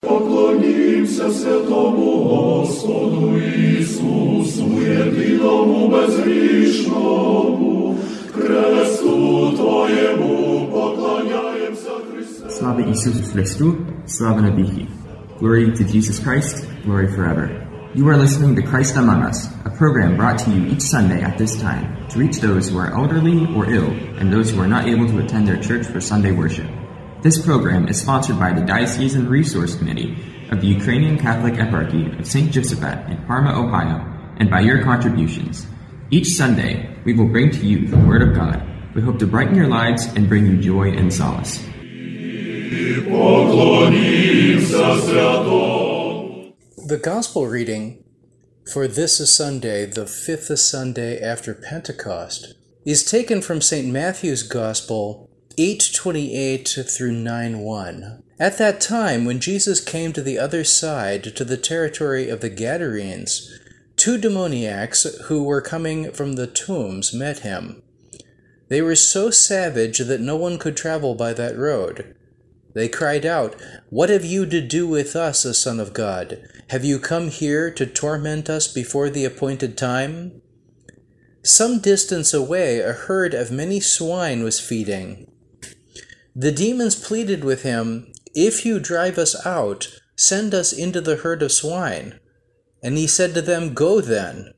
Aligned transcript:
Поклонімся 0.00 1.30
святому 1.30 2.16
Господу 2.22 3.38
Ісусу, 3.38 4.66
єдиному 4.82 5.88
безгрішному, 5.88 7.18
кресту 8.34 9.52
Твоєму 9.56 10.68
поклоняємося 10.72 11.90
Христе. 12.12 12.48
Slava 12.48 12.82
Isusu 12.92 13.22
Christu, 13.32 13.66
Slava 14.06 14.40
Nabiki. 14.40 14.86
Glory 15.40 15.66
to 15.78 15.84
Jesus 15.94 16.16
Christ, 16.24 16.56
glory 16.84 17.08
forever. 17.16 17.46
You 17.94 18.04
are 18.10 18.18
listening 18.24 18.52
to 18.58 18.62
Christ 18.70 18.94
Among 19.02 19.20
Us, 19.30 19.38
a 19.64 19.70
program 19.80 20.16
brought 20.16 20.38
to 20.44 20.50
you 20.54 20.62
each 20.72 20.84
Sunday 20.94 21.20
at 21.28 21.34
this 21.42 21.54
time 21.66 21.84
to 22.10 22.14
reach 22.22 22.36
those 22.46 22.64
who 22.68 22.76
are 22.82 22.90
elderly 23.00 23.38
or 23.56 23.62
ill 23.78 23.90
and 24.18 24.26
those 24.34 24.48
who 24.50 24.58
are 24.64 24.72
not 24.76 24.84
able 24.92 25.06
to 25.12 25.18
attend 25.22 25.44
their 25.48 25.60
church 25.68 25.84
for 25.92 26.00
Sunday 26.00 26.32
worship. 26.42 26.68
This 27.20 27.44
program 27.44 27.88
is 27.88 28.00
sponsored 28.00 28.38
by 28.38 28.52
the 28.52 28.64
Diocesan 28.64 29.28
Resource 29.28 29.74
Committee 29.74 30.16
of 30.52 30.60
the 30.60 30.68
Ukrainian 30.68 31.18
Catholic 31.18 31.54
Eparchy 31.54 32.16
of 32.16 32.24
St. 32.24 32.52
Josephat 32.52 33.10
in 33.10 33.26
Parma, 33.26 33.60
Ohio, 33.60 34.06
and 34.36 34.48
by 34.48 34.60
your 34.60 34.84
contributions. 34.84 35.66
Each 36.10 36.28
Sunday, 36.28 36.96
we 37.04 37.14
will 37.14 37.26
bring 37.26 37.50
to 37.50 37.66
you 37.66 37.88
the 37.88 37.98
Word 37.98 38.22
of 38.22 38.36
God. 38.36 38.62
We 38.94 39.02
hope 39.02 39.18
to 39.18 39.26
brighten 39.26 39.56
your 39.56 39.66
lives 39.66 40.06
and 40.14 40.28
bring 40.28 40.46
you 40.46 40.58
joy 40.58 40.92
and 40.92 41.12
solace. 41.12 41.58
The 46.86 47.00
Gospel 47.02 47.48
reading 47.48 48.04
for 48.72 48.86
this 48.86 49.18
is 49.18 49.34
Sunday, 49.34 49.86
the 49.86 50.06
fifth 50.06 50.56
Sunday 50.58 51.20
after 51.20 51.52
Pentecost, 51.52 52.54
is 52.84 53.02
taken 53.02 53.42
from 53.42 53.60
St. 53.60 53.88
Matthew's 53.88 54.44
Gospel, 54.44 55.27
8:28 55.60 56.88
through 56.88 57.10
9:1. 57.10 58.22
At 58.38 58.58
that 58.58 58.80
time, 58.80 59.24
when 59.24 59.40
Jesus 59.40 59.80
came 59.80 60.12
to 60.12 60.22
the 60.22 60.38
other 60.38 60.62
side, 60.62 61.24
to 61.34 61.44
the 61.44 61.56
territory 61.56 62.28
of 62.28 62.40
the 62.40 62.48
Gadarenes, 62.48 63.50
two 63.96 64.18
demoniacs 64.18 65.02
who 65.24 65.42
were 65.42 65.60
coming 65.60 66.12
from 66.12 66.34
the 66.34 66.46
tombs 66.46 67.12
met 67.12 67.40
him. 67.40 67.82
They 68.68 68.80
were 68.80 68.94
so 68.94 69.30
savage 69.30 69.98
that 69.98 70.20
no 70.20 70.36
one 70.36 70.58
could 70.58 70.76
travel 70.76 71.16
by 71.16 71.32
that 71.32 71.58
road. 71.58 72.14
They 72.74 72.88
cried 72.88 73.26
out, 73.26 73.56
What 73.90 74.10
have 74.10 74.24
you 74.24 74.46
to 74.46 74.60
do 74.60 74.86
with 74.86 75.16
us, 75.16 75.44
O 75.44 75.50
Son 75.50 75.80
of 75.80 75.92
God? 75.92 76.38
Have 76.68 76.84
you 76.84 77.00
come 77.00 77.30
here 77.30 77.70
to 77.72 77.84
torment 77.84 78.48
us 78.48 78.68
before 78.68 79.10
the 79.10 79.24
appointed 79.24 79.76
time? 79.76 80.40
Some 81.42 81.80
distance 81.80 82.32
away, 82.32 82.78
a 82.78 82.92
herd 82.92 83.34
of 83.34 83.50
many 83.50 83.80
swine 83.80 84.44
was 84.44 84.60
feeding. 84.60 85.27
The 86.40 86.52
demons 86.52 86.94
pleaded 86.94 87.42
with 87.42 87.62
him, 87.62 88.12
If 88.32 88.64
you 88.64 88.78
drive 88.78 89.18
us 89.18 89.44
out, 89.44 89.88
send 90.14 90.54
us 90.54 90.72
into 90.72 91.00
the 91.00 91.16
herd 91.16 91.42
of 91.42 91.50
swine. 91.50 92.20
And 92.80 92.96
he 92.96 93.08
said 93.08 93.34
to 93.34 93.42
them, 93.42 93.74
Go 93.74 94.00
then. 94.00 94.54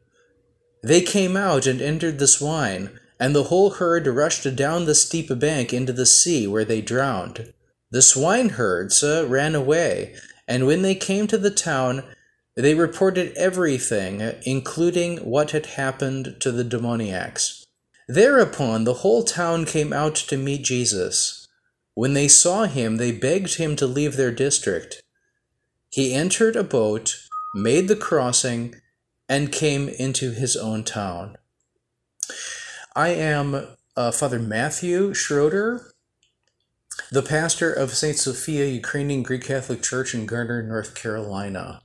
They 0.83 1.01
came 1.01 1.39
out 1.39 1.67
and 1.67 1.81
entered 1.81 2.19
the 2.19 2.27
swine, 2.27 2.91
and 3.19 3.34
the 3.34 3.45
whole 3.45 3.70
herd 3.70 4.06
rushed 4.06 4.55
down 4.55 4.84
the 4.84 4.95
steep 4.95 5.31
bank 5.39 5.73
into 5.73 5.95
the 5.95 6.05
sea, 6.05 6.47
where 6.47 6.67
they 6.67 6.83
drowned. 6.83 7.51
The 7.91 8.03
swineherds 8.03 9.03
uh, 9.03 9.27
ran 9.27 9.55
away, 9.55 10.14
and 10.47 10.67
when 10.67 10.83
they 10.83 10.95
came 10.95 11.27
to 11.28 11.39
the 11.39 11.51
town, 11.51 12.03
they 12.56 12.75
reported 12.75 13.33
everything, 13.39 14.20
including 14.42 15.17
what 15.25 15.53
had 15.53 15.64
happened 15.64 16.36
to 16.41 16.53
the 16.53 16.64
demoniacs. 16.64 17.64
Thereupon 18.06 18.84
the 18.84 19.01
whole 19.01 19.23
town 19.25 19.64
came 19.64 19.95
out 19.95 20.17
to 20.17 20.36
meet 20.36 20.62
Jesus. 20.62 21.39
When 21.94 22.14
they 22.14 22.28
saw 22.28 22.64
him, 22.64 22.96
they 22.96 23.12
begged 23.12 23.56
him 23.56 23.77
to 23.77 23.86
leave 23.86 24.16
their 24.16 24.30
district. 24.30 25.02
He 25.91 26.14
entered 26.14 26.56
a 26.56 26.64
boat, 26.64 27.16
made 27.55 27.88
the 27.88 27.96
crossing, 27.96 28.77
and 29.28 29.52
came 29.52 29.88
into 29.88 30.33
his 30.33 30.56
own 30.56 30.84
town. 30.84 31.36
I 32.94 33.08
am 33.08 33.68
uh, 33.96 34.11
Father 34.12 34.39
Matthew 34.39 35.14
Schroeder, 35.14 35.92
the 37.11 37.23
pastor 37.23 37.73
of 37.73 37.95
St. 37.95 38.17
Sophia 38.17 38.67
Ukrainian 38.67 39.23
Greek 39.23 39.45
Catholic 39.45 39.83
Church 39.83 40.14
in 40.14 40.27
Garner, 40.27 40.62
North 40.62 40.95
Carolina. 40.95 41.83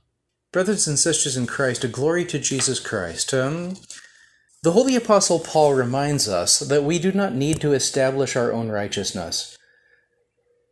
Brothers 0.52 0.86
and 0.86 0.98
sisters 0.98 1.36
in 1.36 1.46
Christ, 1.46 1.84
a 1.84 1.88
glory 1.88 2.24
to 2.26 2.38
Jesus 2.38 2.80
Christ. 2.80 3.34
Um, 3.34 3.76
the 4.62 4.72
Holy 4.72 4.96
Apostle 4.96 5.38
Paul 5.38 5.74
reminds 5.74 6.28
us 6.28 6.60
that 6.60 6.84
we 6.84 6.98
do 6.98 7.12
not 7.12 7.34
need 7.34 7.60
to 7.60 7.72
establish 7.72 8.36
our 8.36 8.52
own 8.52 8.68
righteousness, 8.68 9.55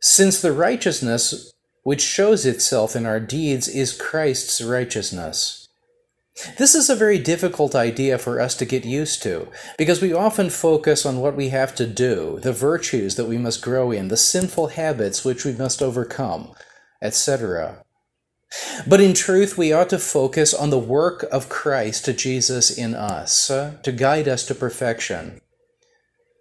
since 0.05 0.39
the 0.39 0.53
righteousness 0.53 1.51
which 1.81 2.01
shows 2.01 2.45
itself 2.45 2.95
in 2.95 3.07
our 3.07 3.19
deeds 3.19 3.67
is 3.67 3.99
Christ's 3.99 4.61
righteousness. 4.61 5.67
This 6.59 6.75
is 6.75 6.91
a 6.91 6.95
very 6.95 7.17
difficult 7.17 7.73
idea 7.73 8.19
for 8.19 8.39
us 8.39 8.53
to 8.57 8.65
get 8.65 8.85
used 8.85 9.23
to, 9.23 9.47
because 9.79 10.03
we 10.03 10.13
often 10.13 10.51
focus 10.51 11.07
on 11.07 11.21
what 11.21 11.35
we 11.35 11.49
have 11.49 11.73
to 11.75 11.87
do, 11.87 12.37
the 12.43 12.53
virtues 12.53 13.15
that 13.15 13.25
we 13.25 13.39
must 13.39 13.63
grow 13.63 13.89
in, 13.89 14.09
the 14.09 14.15
sinful 14.15 14.67
habits 14.67 15.25
which 15.25 15.43
we 15.43 15.53
must 15.53 15.81
overcome, 15.81 16.53
etc. 17.01 17.83
But 18.87 19.01
in 19.01 19.15
truth, 19.15 19.57
we 19.57 19.73
ought 19.73 19.89
to 19.89 19.97
focus 19.97 20.53
on 20.53 20.69
the 20.69 20.77
work 20.77 21.23
of 21.31 21.49
Christ 21.49 22.05
Jesus 22.15 22.69
in 22.69 22.93
us 22.93 23.47
to 23.47 23.91
guide 23.91 24.27
us 24.27 24.45
to 24.45 24.53
perfection. 24.53 25.41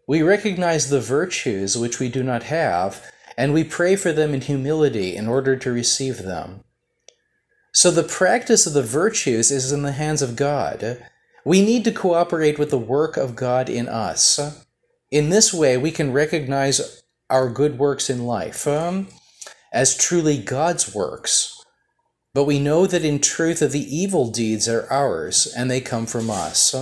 We 0.06 0.20
recognize 0.20 0.90
the 0.90 1.00
virtues 1.00 1.78
which 1.78 1.98
we 1.98 2.10
do 2.10 2.22
not 2.22 2.42
have, 2.42 3.10
and 3.36 3.52
we 3.52 3.64
pray 3.64 3.96
for 3.96 4.12
them 4.12 4.34
in 4.34 4.40
humility 4.40 5.16
in 5.16 5.28
order 5.28 5.56
to 5.56 5.72
receive 5.72 6.18
them. 6.18 6.64
So 7.72 7.90
the 7.90 8.02
practice 8.04 8.66
of 8.66 8.72
the 8.72 8.82
virtues 8.82 9.50
is 9.50 9.72
in 9.72 9.82
the 9.82 9.92
hands 9.92 10.22
of 10.22 10.36
God. 10.36 11.04
We 11.44 11.64
need 11.64 11.84
to 11.84 11.92
cooperate 11.92 12.58
with 12.58 12.70
the 12.70 12.78
work 12.78 13.16
of 13.16 13.34
God 13.34 13.68
in 13.68 13.88
us. 13.88 14.38
In 15.10 15.30
this 15.30 15.52
way, 15.52 15.76
we 15.76 15.90
can 15.90 16.12
recognize 16.12 17.02
our 17.28 17.48
good 17.48 17.78
works 17.78 18.08
in 18.08 18.26
life 18.26 18.66
um, 18.66 19.08
as 19.72 19.96
truly 19.96 20.38
God's 20.38 20.94
works. 20.94 21.64
But 22.32 22.44
we 22.44 22.58
know 22.58 22.86
that 22.86 23.04
in 23.04 23.20
truth 23.20 23.60
that 23.60 23.72
the 23.72 23.96
evil 23.96 24.30
deeds 24.30 24.68
are 24.68 24.90
ours, 24.90 25.52
and 25.56 25.70
they 25.70 25.80
come 25.80 26.06
from 26.06 26.30
us. 26.30 26.74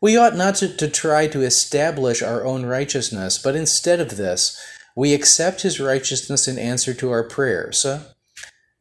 We 0.00 0.16
ought 0.16 0.36
not 0.36 0.56
to, 0.56 0.76
to 0.76 0.88
try 0.88 1.26
to 1.28 1.42
establish 1.42 2.22
our 2.22 2.44
own 2.44 2.66
righteousness, 2.66 3.38
but 3.38 3.56
instead 3.56 4.00
of 4.00 4.16
this, 4.16 4.60
we 4.98 5.14
accept 5.14 5.62
his 5.62 5.78
righteousness 5.78 6.48
in 6.48 6.58
answer 6.58 6.92
to 6.92 7.08
our 7.08 7.22
prayers. 7.22 7.86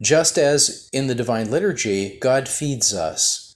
Just 0.02 0.36
as 0.40 0.90
in 0.92 1.06
the 1.06 1.14
Divine 1.14 1.52
Liturgy, 1.52 2.18
God 2.20 2.50
feeds 2.50 2.92
us. 2.92 3.56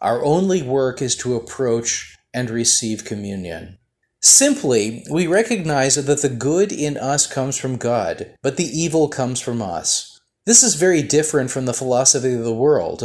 Our 0.00 0.24
only 0.24 0.62
work 0.62 1.02
is 1.02 1.14
to 1.16 1.36
approach 1.36 2.16
and 2.32 2.48
receive 2.48 3.04
communion. 3.04 3.76
Simply, 4.22 5.04
we 5.10 5.26
recognize 5.26 5.96
that 5.96 6.22
the 6.22 6.30
good 6.30 6.72
in 6.72 6.96
us 6.96 7.26
comes 7.26 7.58
from 7.58 7.76
God, 7.76 8.34
but 8.42 8.56
the 8.56 8.64
evil 8.64 9.08
comes 9.08 9.38
from 9.38 9.60
us. 9.60 10.18
This 10.46 10.62
is 10.62 10.76
very 10.76 11.02
different 11.02 11.50
from 11.50 11.66
the 11.66 11.74
philosophy 11.74 12.32
of 12.32 12.44
the 12.44 12.54
world, 12.54 13.04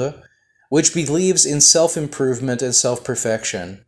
which 0.70 0.94
believes 0.94 1.46
in 1.46 1.60
self 1.60 1.98
improvement 1.98 2.62
and 2.62 2.74
self 2.74 3.04
perfection. 3.04 3.84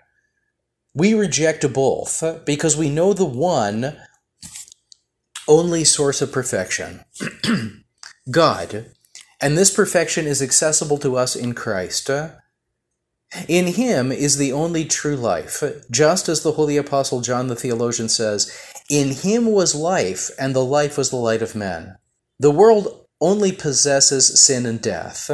We 0.93 1.13
reject 1.13 1.71
both 1.71 2.21
because 2.45 2.75
we 2.75 2.89
know 2.89 3.13
the 3.13 3.23
one 3.23 3.95
only 5.47 5.83
source 5.83 6.21
of 6.21 6.31
perfection. 6.31 7.01
God, 8.31 8.87
and 9.41 9.57
this 9.57 9.73
perfection 9.73 10.25
is 10.25 10.41
accessible 10.41 10.97
to 10.99 11.17
us 11.17 11.35
in 11.35 11.53
Christ. 11.53 12.09
In 13.47 13.67
him 13.67 14.11
is 14.11 14.37
the 14.37 14.53
only 14.53 14.85
true 14.85 15.15
life, 15.15 15.63
just 15.91 16.29
as 16.29 16.41
the 16.41 16.53
Holy 16.53 16.77
Apostle 16.77 17.21
John 17.21 17.47
the 17.47 17.55
theologian 17.55 18.09
says, 18.09 18.55
In 18.89 19.11
him 19.11 19.47
was 19.47 19.75
life, 19.75 20.29
and 20.39 20.55
the 20.55 20.63
life 20.63 20.97
was 20.97 21.09
the 21.09 21.17
light 21.17 21.41
of 21.41 21.55
men. 21.55 21.97
The 22.39 22.51
world 22.51 23.05
only 23.19 23.51
possesses 23.51 24.41
sin 24.41 24.65
and 24.65 24.81
death. 24.81 25.29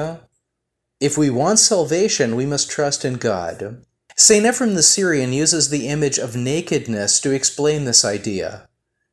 If 0.99 1.17
we 1.17 1.29
want 1.29 1.59
salvation, 1.59 2.35
we 2.35 2.45
must 2.45 2.69
trust 2.69 3.03
in 3.05 3.15
God. 3.15 3.83
St. 4.15 4.45
Ephraim 4.45 4.75
the 4.75 4.83
Syrian 4.83 5.33
uses 5.33 5.69
the 5.69 5.87
image 5.87 6.19
of 6.19 6.35
nakedness 6.35 7.19
to 7.21 7.31
explain 7.31 7.85
this 7.85 8.05
idea. 8.05 8.67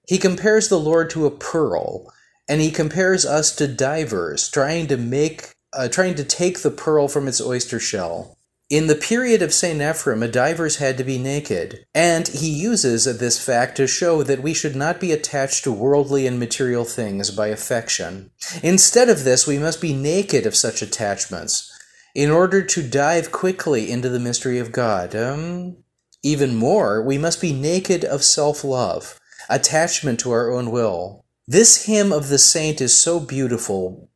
He 0.09 0.17
compares 0.17 0.69
the 0.69 0.81
Lord 0.81 1.11
to 1.11 1.27
a 1.27 1.31
pearl, 1.31 2.11
and 2.49 2.63
he 2.63 2.71
compares 2.71 3.27
us 3.27 3.55
to 3.57 3.69
divers 3.69 4.49
trying 4.49 4.87
to 4.87 4.97
make 4.97 5.53
uh, 5.75 5.87
trying 5.89 6.15
to 6.15 6.25
take 6.25 6.61
the 6.61 6.71
pearl 6.71 7.09
from 7.09 7.29
its 7.29 7.43
oyster 7.43 7.79
shell. 7.79 8.39
In 8.71 8.87
the 8.87 8.95
period 8.95 9.43
of 9.43 9.53
St. 9.53 9.83
Ephraim, 9.83 10.23
a 10.23 10.29
divers 10.29 10.77
had 10.77 10.97
to 10.97 11.05
be 11.05 11.19
naked, 11.19 11.85
and 11.95 12.27
he 12.27 12.49
uses 12.49 13.05
this 13.05 13.43
fact 13.43 13.77
to 13.77 13.87
show 13.87 14.23
that 14.23 14.43
we 14.43 14.55
should 14.55 14.75
not 14.75 14.99
be 14.99 15.13
attached 15.13 15.65
to 15.65 15.73
worldly 15.73 16.27
and 16.27 16.39
material 16.39 16.87
things 16.87 17.31
by 17.31 17.49
affection. 17.49 18.31
Instead 18.63 19.11
of 19.11 19.25
this, 19.25 19.47
we 19.47 19.59
must 19.59 19.81
be 19.81 19.93
naked 19.93 20.47
of 20.47 20.57
such 20.57 20.81
attachments 20.81 21.71
in 22.15 22.31
order 22.31 22.63
to 22.63 22.83
dive 22.83 23.31
quickly 23.31 23.91
into 23.91 24.09
the 24.09 24.21
mystery 24.21 24.59
of 24.59 24.73
God. 24.73 25.15
Um, 25.15 25.79
even 26.23 26.57
more, 26.57 27.03
we 27.03 27.19
must 27.19 27.43
be 27.43 27.53
naked 27.53 28.05
of 28.05 28.23
self 28.23 28.65
love, 28.65 29.19
attachment 29.49 30.21
to 30.21 30.31
our 30.31 30.50
own 30.50 30.71
will. 30.71 31.25
This 31.47 31.87
hymn 31.87 32.12
of 32.12 32.29
the 32.29 32.39
saint 32.39 32.81
is 32.81 32.95
so 32.95 33.21
beautiful. 33.21 34.11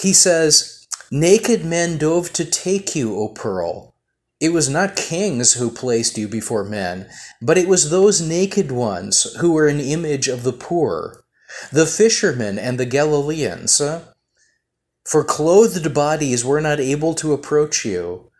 He 0.00 0.12
says, 0.12 0.86
Naked 1.10 1.64
men 1.64 1.98
dove 1.98 2.32
to 2.32 2.44
take 2.44 2.96
you, 2.96 3.16
O 3.16 3.28
pearl. 3.28 3.94
It 4.40 4.52
was 4.52 4.68
not 4.68 4.96
kings 4.96 5.52
who 5.52 5.70
placed 5.70 6.18
you 6.18 6.26
before 6.26 6.64
men, 6.64 7.08
but 7.40 7.58
it 7.58 7.68
was 7.68 7.90
those 7.90 8.20
naked 8.20 8.72
ones 8.72 9.32
who 9.40 9.52
were 9.52 9.68
an 9.68 9.78
image 9.78 10.26
of 10.26 10.42
the 10.42 10.52
poor, 10.52 11.22
the 11.70 11.86
fishermen 11.86 12.58
and 12.58 12.80
the 12.80 12.86
Galileans. 12.86 13.80
For 15.04 15.24
clothed 15.24 15.92
bodies 15.94 16.44
were 16.44 16.60
not 16.60 16.80
able 16.80 17.14
to 17.16 17.32
approach 17.32 17.84
you. 17.84 18.30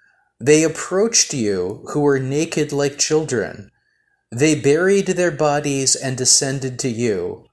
They 0.40 0.62
approached 0.62 1.34
you 1.34 1.84
who 1.90 2.00
were 2.00 2.18
naked 2.18 2.72
like 2.72 2.98
children. 2.98 3.70
They 4.32 4.54
buried 4.54 5.08
their 5.08 5.30
bodies 5.30 5.94
and 5.94 6.16
descended 6.16 6.78
to 6.80 6.88
you. 6.88 7.48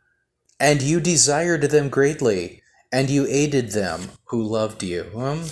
And 0.61 0.81
you 0.81 1.01
desired 1.01 1.63
them 1.63 1.89
greatly, 1.89 2.61
and 2.91 3.09
you 3.09 3.27
aided 3.27 3.71
them 3.71 4.11
who 4.25 4.41
loved 4.41 4.81
you. 4.81 5.11
Um, 5.15 5.45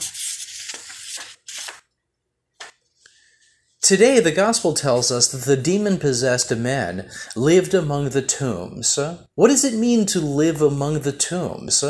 Today, 3.81 4.19
the 4.19 4.33
Gospel 4.33 4.74
tells 4.74 5.12
us 5.12 5.29
that 5.29 5.45
the 5.45 5.56
demon 5.56 5.97
possessed 5.97 6.53
men 6.53 7.09
lived 7.38 7.74
among 7.74 8.09
the 8.09 8.21
tombs. 8.21 9.00
What 9.35 9.47
does 9.47 9.63
it 9.63 9.79
mean 9.79 10.06
to 10.07 10.19
live 10.19 10.62
among 10.62 11.01
the 11.01 11.13
tombs? 11.13 11.85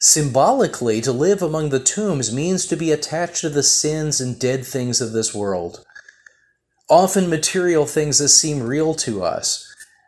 Symbolically, 0.00 1.00
to 1.00 1.10
live 1.10 1.42
among 1.42 1.70
the 1.70 1.80
tombs 1.80 2.32
means 2.32 2.66
to 2.66 2.76
be 2.76 2.92
attached 2.92 3.40
to 3.40 3.48
the 3.48 3.64
sins 3.64 4.20
and 4.20 4.38
dead 4.38 4.64
things 4.64 5.00
of 5.00 5.10
this 5.10 5.34
world. 5.34 5.84
Often, 6.90 7.28
material 7.28 7.86
things 7.86 8.18
that 8.18 8.28
seem 8.28 8.62
real 8.62 8.94
to 8.94 9.22
us. 9.22 9.64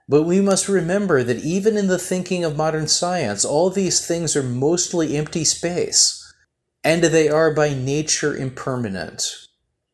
But 0.08 0.22
we 0.24 0.40
must 0.40 0.68
remember 0.68 1.22
that 1.22 1.44
even 1.44 1.76
in 1.76 1.86
the 1.86 1.98
thinking 1.98 2.42
of 2.42 2.56
modern 2.56 2.88
science, 2.88 3.44
all 3.44 3.70
these 3.70 4.04
things 4.04 4.34
are 4.34 4.42
mostly 4.42 5.16
empty 5.16 5.44
space, 5.44 6.34
and 6.82 7.04
they 7.04 7.28
are 7.28 7.54
by 7.54 7.74
nature 7.74 8.36
impermanent. 8.36 9.22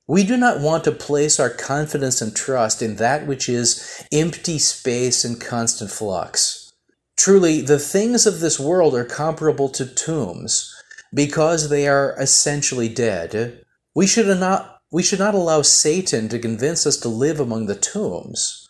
We 0.08 0.22
do 0.22 0.36
not 0.36 0.60
want 0.60 0.84
to 0.84 0.92
place 0.92 1.40
our 1.40 1.50
confidence 1.50 2.22
and 2.22 2.34
trust 2.34 2.80
in 2.80 2.96
that 2.96 3.26
which 3.26 3.48
is 3.48 4.06
empty 4.12 4.58
space 4.58 5.24
and 5.24 5.40
constant 5.40 5.90
flux. 5.90 6.72
Truly, 7.16 7.60
the 7.60 7.78
things 7.78 8.24
of 8.24 8.40
this 8.40 8.60
world 8.60 8.94
are 8.94 9.04
comparable 9.04 9.68
to 9.70 9.84
tombs 9.84 10.72
because 11.12 11.68
they 11.68 11.88
are 11.88 12.14
essentially 12.20 12.88
dead. 12.88 13.64
We 13.94 14.06
should 14.06 14.26
not, 14.38 14.75
we 14.90 15.02
should 15.02 15.18
not 15.18 15.34
allow 15.34 15.62
Satan 15.62 16.28
to 16.28 16.38
convince 16.38 16.86
us 16.86 16.96
to 16.98 17.08
live 17.08 17.40
among 17.40 17.66
the 17.66 17.74
tombs. 17.74 18.68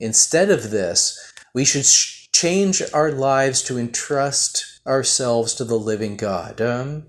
Instead 0.00 0.50
of 0.50 0.70
this, 0.70 1.32
we 1.54 1.64
should 1.64 1.84
sh- 1.84 2.28
change 2.32 2.82
our 2.92 3.10
lives 3.10 3.62
to 3.62 3.78
entrust 3.78 4.80
ourselves 4.86 5.54
to 5.54 5.64
the 5.64 5.78
living 5.78 6.16
God. 6.16 6.60
Um, 6.60 7.06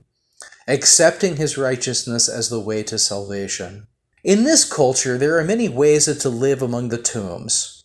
accepting 0.70 1.38
his 1.38 1.58
righteousness 1.58 2.30
as 2.30 2.50
the 2.50 2.60
way 2.60 2.84
to 2.84 3.00
salvation. 3.00 3.88
In 4.24 4.44
this 4.44 4.72
culture, 4.72 5.18
there 5.18 5.38
are 5.40 5.44
many 5.44 5.68
ways 5.68 6.06
to 6.06 6.30
live 6.30 6.62
among 6.62 6.90
the 6.90 7.02
tombs. 7.02 7.84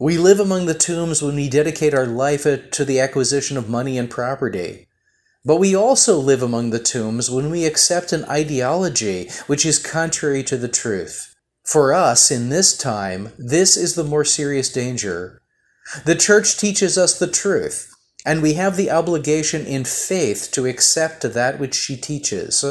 We 0.00 0.18
live 0.18 0.40
among 0.40 0.66
the 0.66 0.74
tombs 0.74 1.22
when 1.22 1.36
we 1.36 1.48
dedicate 1.48 1.94
our 1.94 2.06
life 2.06 2.42
to 2.44 2.84
the 2.84 2.98
acquisition 2.98 3.56
of 3.56 3.68
money 3.68 3.96
and 3.98 4.10
property. 4.10 4.87
But 5.44 5.56
we 5.56 5.74
also 5.74 6.18
live 6.18 6.42
among 6.42 6.70
the 6.70 6.78
tombs 6.78 7.30
when 7.30 7.50
we 7.50 7.64
accept 7.64 8.12
an 8.12 8.24
ideology 8.24 9.30
which 9.46 9.64
is 9.64 9.78
contrary 9.78 10.42
to 10.44 10.56
the 10.56 10.68
truth. 10.68 11.34
For 11.64 11.92
us, 11.92 12.30
in 12.30 12.48
this 12.48 12.76
time, 12.76 13.32
this 13.38 13.76
is 13.76 13.94
the 13.94 14.04
more 14.04 14.24
serious 14.24 14.70
danger. 14.70 15.42
The 16.04 16.14
church 16.14 16.56
teaches 16.56 16.96
us 16.98 17.18
the 17.18 17.26
truth, 17.26 17.90
and 18.24 18.42
we 18.42 18.54
have 18.54 18.76
the 18.76 18.90
obligation 18.90 19.66
in 19.66 19.84
faith 19.84 20.48
to 20.52 20.66
accept 20.66 21.22
that 21.22 21.58
which 21.58 21.74
she 21.74 21.96
teaches. 21.96 22.64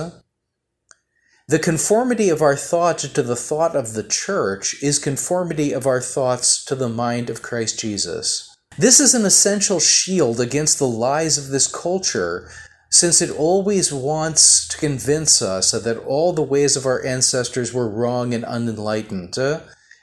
The 1.48 1.60
conformity 1.60 2.30
of 2.30 2.42
our 2.42 2.56
thought 2.56 3.00
to 3.00 3.24
the 3.24 3.36
thought 3.36 3.76
of 3.76 3.94
the 3.94 4.04
church 4.04 4.76
is 4.84 5.00
conformity 5.00 5.72
of 5.72 5.88
our 5.88 6.02
thoughts 6.02 6.66
to 6.66 6.76
the 6.76 6.90
mind 6.90 7.30
of 7.30 7.42
Christ 7.42 7.80
Jesus. 7.80 8.57
This 8.80 9.00
is 9.00 9.16
an 9.16 9.26
essential 9.26 9.80
shield 9.80 10.40
against 10.40 10.78
the 10.78 10.88
lies 10.88 11.40
of 11.40 11.48
this 11.48 11.66
culture, 11.66 12.52
since 12.92 13.22
it 13.22 13.32
always 13.32 13.92
wants 13.92 14.68
to 14.68 14.78
convince 14.78 15.42
us 15.42 15.72
that 15.72 15.98
all 16.06 16.32
the 16.32 16.44
ways 16.44 16.78
of 16.78 16.86
our 16.86 17.04
ancestors 17.04 17.74
were 17.74 17.90
wrong 17.90 18.36
and 18.36 18.46
unenlightened, 18.46 19.36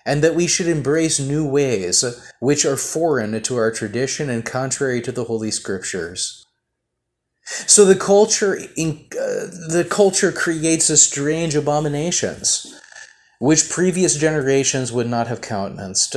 and 0.05 0.23
that 0.23 0.35
we 0.35 0.49
should 0.49 0.67
embrace 0.67 1.21
new 1.21 1.49
ways 1.49 2.05
which 2.41 2.65
are 2.65 2.77
foreign 2.77 3.41
to 3.41 3.57
our 3.57 3.71
tradition 3.71 4.29
and 4.29 4.45
contrary 4.45 5.01
to 5.01 5.13
the 5.13 5.25
Holy 5.25 5.53
Scriptures. 5.53 6.45
So 7.45 7.85
the 7.85 7.95
culture, 7.95 8.59
in, 8.77 9.07
uh, 9.13 9.47
the 9.69 9.87
culture 9.89 10.33
creates 10.33 10.91
a 10.91 10.97
strange 10.97 11.55
abominations, 11.55 12.67
which 13.39 13.71
previous 13.71 14.17
generations 14.17 14.91
would 14.93 15.09
not 15.09 15.29
have 15.29 15.41
countenanced. 15.41 16.17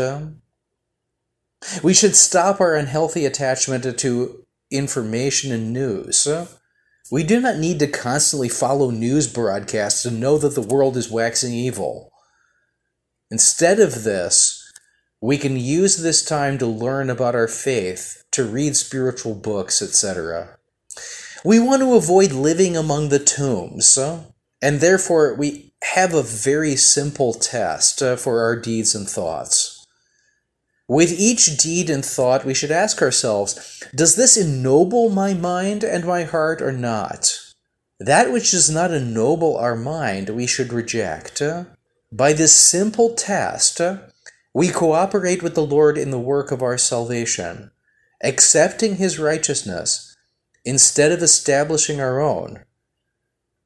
We 1.84 1.94
should 1.94 2.16
stop 2.16 2.62
our 2.62 2.76
unhealthy 2.76 3.26
attachment 3.26 4.00
to 4.00 4.46
information 4.72 5.52
and 5.52 5.74
news. 5.74 6.28
We 7.10 7.24
do 7.24 7.40
not 7.40 7.58
need 7.58 7.80
to 7.80 7.88
constantly 7.88 8.50
follow 8.50 8.92
news 8.92 9.32
broadcasts 9.32 10.04
to 10.04 10.12
know 10.12 10.38
that 10.38 10.56
the 10.56 10.62
world 10.62 10.98
is 10.98 11.10
waxing 11.10 11.54
evil. 11.54 12.12
Instead 13.32 13.80
of 13.80 14.04
this, 14.04 14.64
we 15.22 15.38
can 15.38 15.58
use 15.58 15.98
this 15.98 16.24
time 16.24 16.58
to 16.60 16.68
learn 16.68 17.10
about 17.10 17.36
our 17.36 17.48
faith, 17.48 18.24
to 18.32 18.44
read 18.44 18.76
spiritual 18.76 19.36
books, 19.36 19.82
etc. 19.82 20.58
We 21.44 21.60
want 21.60 21.82
to 21.82 21.96
avoid 21.96 22.32
living 22.32 22.78
among 22.78 23.10
the 23.10 23.20
tombs, 23.20 23.98
and 24.62 24.80
therefore 24.80 25.34
we 25.36 25.74
have 25.94 26.14
a 26.14 26.24
very 26.24 26.76
simple 26.76 27.34
test 27.34 28.02
uh, 28.02 28.16
for 28.16 28.42
our 28.42 28.56
deeds 28.56 28.94
and 28.96 29.10
thoughts. 29.10 29.77
With 30.88 31.12
each 31.12 31.58
deed 31.58 31.90
and 31.90 32.04
thought, 32.04 32.46
we 32.46 32.54
should 32.54 32.72
ask 32.72 33.02
ourselves 33.02 33.84
Does 33.94 34.16
this 34.16 34.38
ennoble 34.38 35.10
my 35.10 35.34
mind 35.34 35.84
and 35.84 36.06
my 36.06 36.24
heart 36.24 36.62
or 36.62 36.72
not? 36.72 37.38
That 38.00 38.32
which 38.32 38.52
does 38.52 38.70
not 38.70 38.94
ennoble 38.94 39.58
our 39.58 39.76
mind, 39.76 40.30
we 40.30 40.48
should 40.48 40.72
reject. 40.72 41.42
By 42.12 42.32
this 42.32 42.54
simple 42.54 43.16
test, 43.16 43.82
we 44.54 44.70
cooperate 44.70 45.44
with 45.44 45.56
the 45.56 45.66
Lord 45.66 45.98
in 45.98 46.12
the 46.12 46.20
work 46.20 46.52
of 46.52 46.62
our 46.62 46.78
salvation, 46.78 47.72
accepting 48.24 48.96
His 48.96 49.20
righteousness 49.20 50.16
instead 50.64 51.12
of 51.12 51.22
establishing 51.22 52.00
our 52.00 52.22
own, 52.22 52.64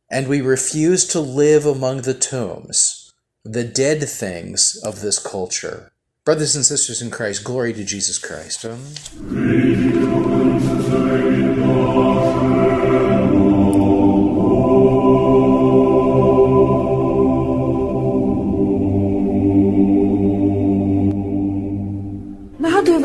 and 0.10 0.27
we 0.27 0.41
refuse 0.41 1.05
to 1.07 1.19
live 1.19 1.65
among 1.65 2.01
the 2.01 2.13
tombs, 2.13 3.13
the 3.43 3.63
dead 3.63 4.07
things 4.10 4.75
of 4.84 5.01
this 5.01 5.19
culture. 5.19 5.91
Brothers 6.24 6.56
and 6.56 6.63
sisters 6.63 7.01
in 7.01 7.10
Christ, 7.10 7.44
glory 7.44 7.74
to 7.74 7.84
Jesus 7.84 8.20
Christ. 8.20 8.63
Um, 8.63 10.40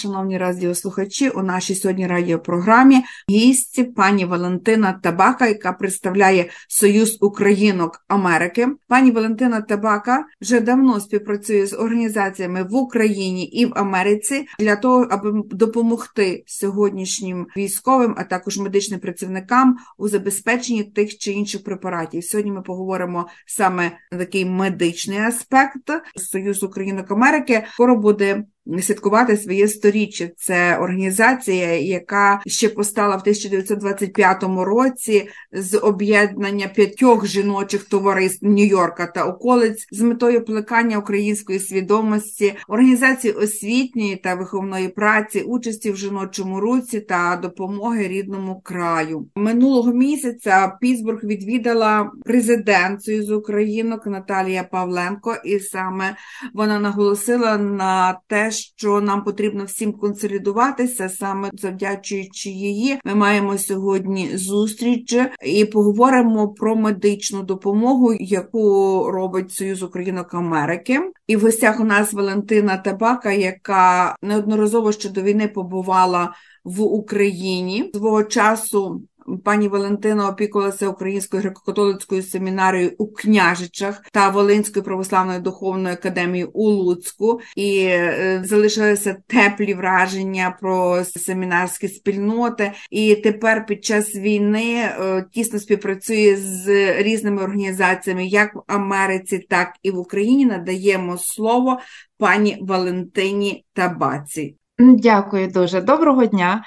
Шановні 0.00 0.38
радіослухачі, 0.38 1.28
у 1.28 1.42
нашій 1.42 1.74
сьогодні 1.74 2.06
радіопрограмі 2.06 3.02
гість 3.30 3.94
пані 3.94 4.24
Валентина 4.24 4.92
Табака, 4.92 5.46
яка 5.46 5.72
представляє 5.72 6.50
Союз 6.68 7.18
Українок 7.20 8.04
Америки. 8.08 8.68
Пані 8.88 9.10
Валентина 9.10 9.60
Табака 9.60 10.24
вже 10.40 10.60
давно 10.60 11.00
співпрацює 11.00 11.66
з 11.66 11.76
організаціями 11.76 12.62
в 12.62 12.74
Україні 12.74 13.44
і 13.44 13.66
в 13.66 13.72
Америці 13.74 14.46
для 14.58 14.76
того, 14.76 15.06
аби 15.10 15.42
допомогти 15.50 16.44
сьогоднішнім 16.46 17.46
військовим, 17.56 18.14
а 18.18 18.24
також 18.24 18.58
медичним 18.58 19.00
працівникам 19.00 19.76
у 19.98 20.08
забезпеченні 20.08 20.84
тих 20.84 21.18
чи 21.18 21.32
інших 21.32 21.64
препаратів. 21.64 22.24
Сьогодні 22.24 22.52
ми 22.52 22.62
поговоримо 22.62 23.28
саме 23.46 23.92
на 24.12 24.18
такий 24.18 24.44
медичний 24.44 25.18
аспект 25.18 25.90
Союз 26.16 26.62
Українок 26.62 27.10
Америки. 27.10 27.64
Скоро 27.74 27.96
буде 27.96 28.44
святкувати 28.78 29.36
своє 29.36 29.68
сторіччя. 29.68 30.28
Це 30.36 30.78
організація, 30.78 31.78
яка 31.78 32.40
ще 32.46 32.68
постала 32.68 33.16
в 33.16 33.20
1925 33.20 34.42
році 34.42 35.28
з 35.52 35.78
об'єднання 35.78 36.68
п'ятьох 36.68 37.26
жіночих 37.26 37.84
товариств 37.84 38.46
Нью-Йорка 38.46 39.12
та 39.14 39.24
околиць 39.24 39.86
з 39.92 40.00
метою 40.00 40.44
плекання 40.44 40.98
української 40.98 41.58
свідомості, 41.58 42.54
організації 42.68 43.32
освітньої 43.32 44.16
та 44.16 44.34
виховної 44.34 44.88
праці, 44.88 45.40
участі 45.40 45.90
в 45.90 45.96
жіночому 45.96 46.60
руці 46.60 47.00
та 47.00 47.38
допомоги 47.42 48.08
рідному 48.08 48.60
краю. 48.60 49.28
Минулого 49.34 49.92
місяця 49.92 50.78
Пітсбург 50.80 51.24
відвідала 51.24 52.10
президент 52.24 53.04
Союзу 53.04 53.38
Українок 53.38 54.06
Наталія 54.06 54.64
Павленко, 54.64 55.36
і 55.44 55.58
саме 55.58 56.16
вона 56.54 56.80
наголосила 56.80 57.58
на 57.58 58.20
те, 58.26 58.50
що 58.60 59.00
нам 59.00 59.24
потрібно 59.24 59.64
всім 59.64 59.92
консолідуватися, 59.92 61.08
саме 61.08 61.50
завдячуючи 61.52 62.50
її. 62.50 62.98
Ми 63.04 63.14
маємо 63.14 63.58
сьогодні 63.58 64.36
зустріч 64.36 65.16
і 65.46 65.64
поговоримо 65.64 66.48
про 66.48 66.76
медичну 66.76 67.42
допомогу, 67.42 68.14
яку 68.20 69.04
робить 69.10 69.52
Союз 69.52 69.82
Українок 69.82 70.34
Америки. 70.34 71.00
І 71.26 71.36
в 71.36 71.40
гостях 71.40 71.80
у 71.80 71.84
нас 71.84 72.12
Валентина 72.12 72.76
Табака, 72.76 73.32
яка 73.32 74.16
неодноразово 74.22 74.92
ще 74.92 75.08
до 75.08 75.22
війни 75.22 75.48
побувала 75.48 76.34
в 76.64 76.80
Україні 76.80 77.90
свого 77.94 78.24
часу. 78.24 79.02
Пані 79.38 79.68
Валентина 79.68 80.28
опікувалася 80.28 80.88
Українською 80.88 81.42
греко-католицькою 81.42 82.22
семінарією 82.22 82.92
у 82.98 83.06
Княжичах 83.06 84.02
та 84.12 84.28
Волинською 84.28 84.84
православною 84.84 85.40
духовною 85.40 85.94
академією 85.94 86.50
у 86.52 86.68
Луцьку, 86.68 87.40
і 87.56 87.78
е, 87.80 88.42
залишилися 88.44 89.16
теплі 89.26 89.74
враження 89.74 90.56
про 90.60 91.04
семінарські 91.04 91.88
спільноти. 91.88 92.72
І 92.90 93.16
тепер 93.16 93.66
під 93.66 93.84
час 93.84 94.14
війни 94.14 94.74
е, 94.74 95.24
тісно 95.32 95.58
співпрацює 95.58 96.36
з 96.36 96.92
різними 97.02 97.42
організаціями, 97.42 98.26
як 98.26 98.54
в 98.54 98.62
Америці, 98.66 99.38
так 99.38 99.76
і 99.82 99.90
в 99.90 99.98
Україні. 99.98 100.46
Надаємо 100.46 101.18
слово 101.18 101.80
пані 102.18 102.58
Валентині 102.60 103.64
Табаці. 103.72 104.59
Дякую 104.82 105.48
дуже. 105.48 105.80
Доброго 105.80 106.26
дня. 106.26 106.64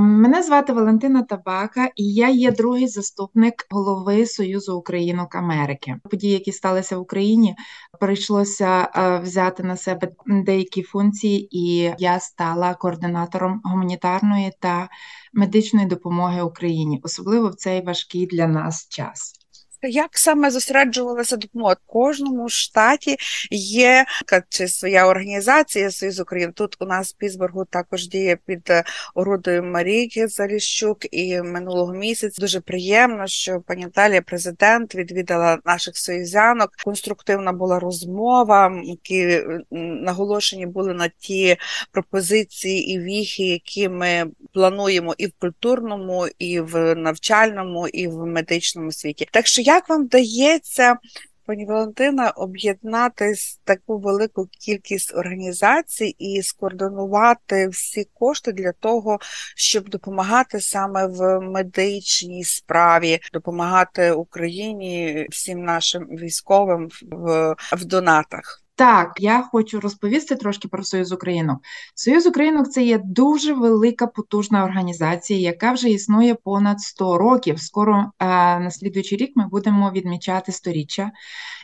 Мене 0.00 0.42
звати 0.42 0.72
Валентина 0.72 1.22
Табака, 1.22 1.88
і 1.96 2.14
я 2.14 2.28
є 2.28 2.52
другий 2.52 2.88
заступник 2.88 3.66
голови 3.70 4.26
Союзу 4.26 4.76
Українок 4.76 5.34
Америки. 5.34 5.96
Події, 6.10 6.32
які 6.32 6.52
сталися 6.52 6.98
в 6.98 7.00
Україні, 7.00 7.56
прийшлося 8.00 8.88
взяти 9.24 9.62
на 9.62 9.76
себе 9.76 10.08
деякі 10.26 10.82
функції, 10.82 11.58
і 11.58 11.94
я 11.98 12.20
стала 12.20 12.74
координатором 12.74 13.60
гуманітарної 13.64 14.52
та 14.60 14.88
медичної 15.32 15.86
допомоги 15.86 16.42
Україні, 16.42 17.00
особливо 17.02 17.48
в 17.48 17.54
цей 17.54 17.84
важкий 17.84 18.26
для 18.26 18.46
нас 18.46 18.88
час. 18.88 19.39
Як 19.82 20.18
саме 20.18 20.50
зосереджувалася 20.50 21.36
допомога? 21.36 21.76
Кожному 21.86 22.48
штаті 22.48 23.16
є 23.50 24.04
чи 24.48 24.68
своя 24.68 25.06
організація 25.06 25.90
Союз 25.90 26.20
України. 26.20 26.52
Тут 26.56 26.76
у 26.80 26.86
нас 26.86 27.12
в 27.12 27.16
Пісбургу 27.16 27.64
також 27.64 28.08
діє 28.08 28.38
під 28.46 28.70
е, 28.70 28.84
орудою 29.14 29.62
Марійки 29.62 30.28
Заліщук, 30.28 30.98
і 31.10 31.42
минулого 31.42 31.94
місяця 31.94 32.40
дуже 32.40 32.60
приємно, 32.60 33.26
що 33.26 33.60
пані 33.60 33.84
Наталія, 33.84 34.22
президент, 34.22 34.94
відвідала 34.94 35.58
наших 35.64 35.96
союзянок. 35.96 36.70
Конструктивна 36.84 37.52
була 37.52 37.78
розмова, 37.78 38.80
які 38.84 39.42
наголошені 39.70 40.66
були 40.66 40.94
на 40.94 41.08
ті 41.08 41.56
пропозиції 41.92 42.92
і 42.92 42.98
віхи, 42.98 43.42
які 43.42 43.88
ми 43.88 44.26
плануємо 44.52 45.14
і 45.18 45.26
в 45.26 45.32
культурному, 45.38 46.26
і 46.38 46.60
в 46.60 46.94
навчальному, 46.94 47.88
і 47.88 48.08
в 48.08 48.26
медичному 48.26 48.92
світі. 48.92 49.28
Так 49.30 49.46
що 49.46 49.62
як 49.70 49.88
вам 49.88 50.04
вдається, 50.04 50.98
пані 51.46 51.66
Валентина, 51.66 52.30
об'єднати 52.30 53.34
таку 53.64 53.98
велику 53.98 54.46
кількість 54.46 55.14
організацій 55.14 56.16
і 56.18 56.42
скоординувати 56.42 57.68
всі 57.68 58.08
кошти 58.14 58.52
для 58.52 58.72
того, 58.72 59.18
щоб 59.56 59.88
допомагати 59.88 60.60
саме 60.60 61.06
в 61.06 61.40
медичній 61.40 62.44
справі, 62.44 63.18
допомагати 63.32 64.12
Україні, 64.12 65.26
всім 65.30 65.64
нашим 65.64 66.04
військовим 66.04 66.88
в, 67.02 67.54
в 67.72 67.84
донатах? 67.84 68.64
Так, 68.80 69.12
я 69.18 69.42
хочу 69.42 69.80
розповісти 69.80 70.36
трошки 70.36 70.68
про 70.68 70.82
Союз 70.82 71.12
Українок. 71.12 71.58
Союз 71.94 72.26
Українок 72.26 72.68
це 72.68 72.82
є 72.82 73.00
дуже 73.04 73.52
велика 73.52 74.06
потужна 74.06 74.64
організація, 74.64 75.40
яка 75.40 75.72
вже 75.72 75.90
існує 75.90 76.34
понад 76.34 76.80
100 76.80 77.18
років. 77.18 77.60
Скоро 77.60 78.10
на 78.20 78.70
слідуючий 78.70 79.18
рік 79.18 79.32
ми 79.34 79.48
будемо 79.48 79.90
відмічати 79.90 80.52
сторіччя. 80.52 81.10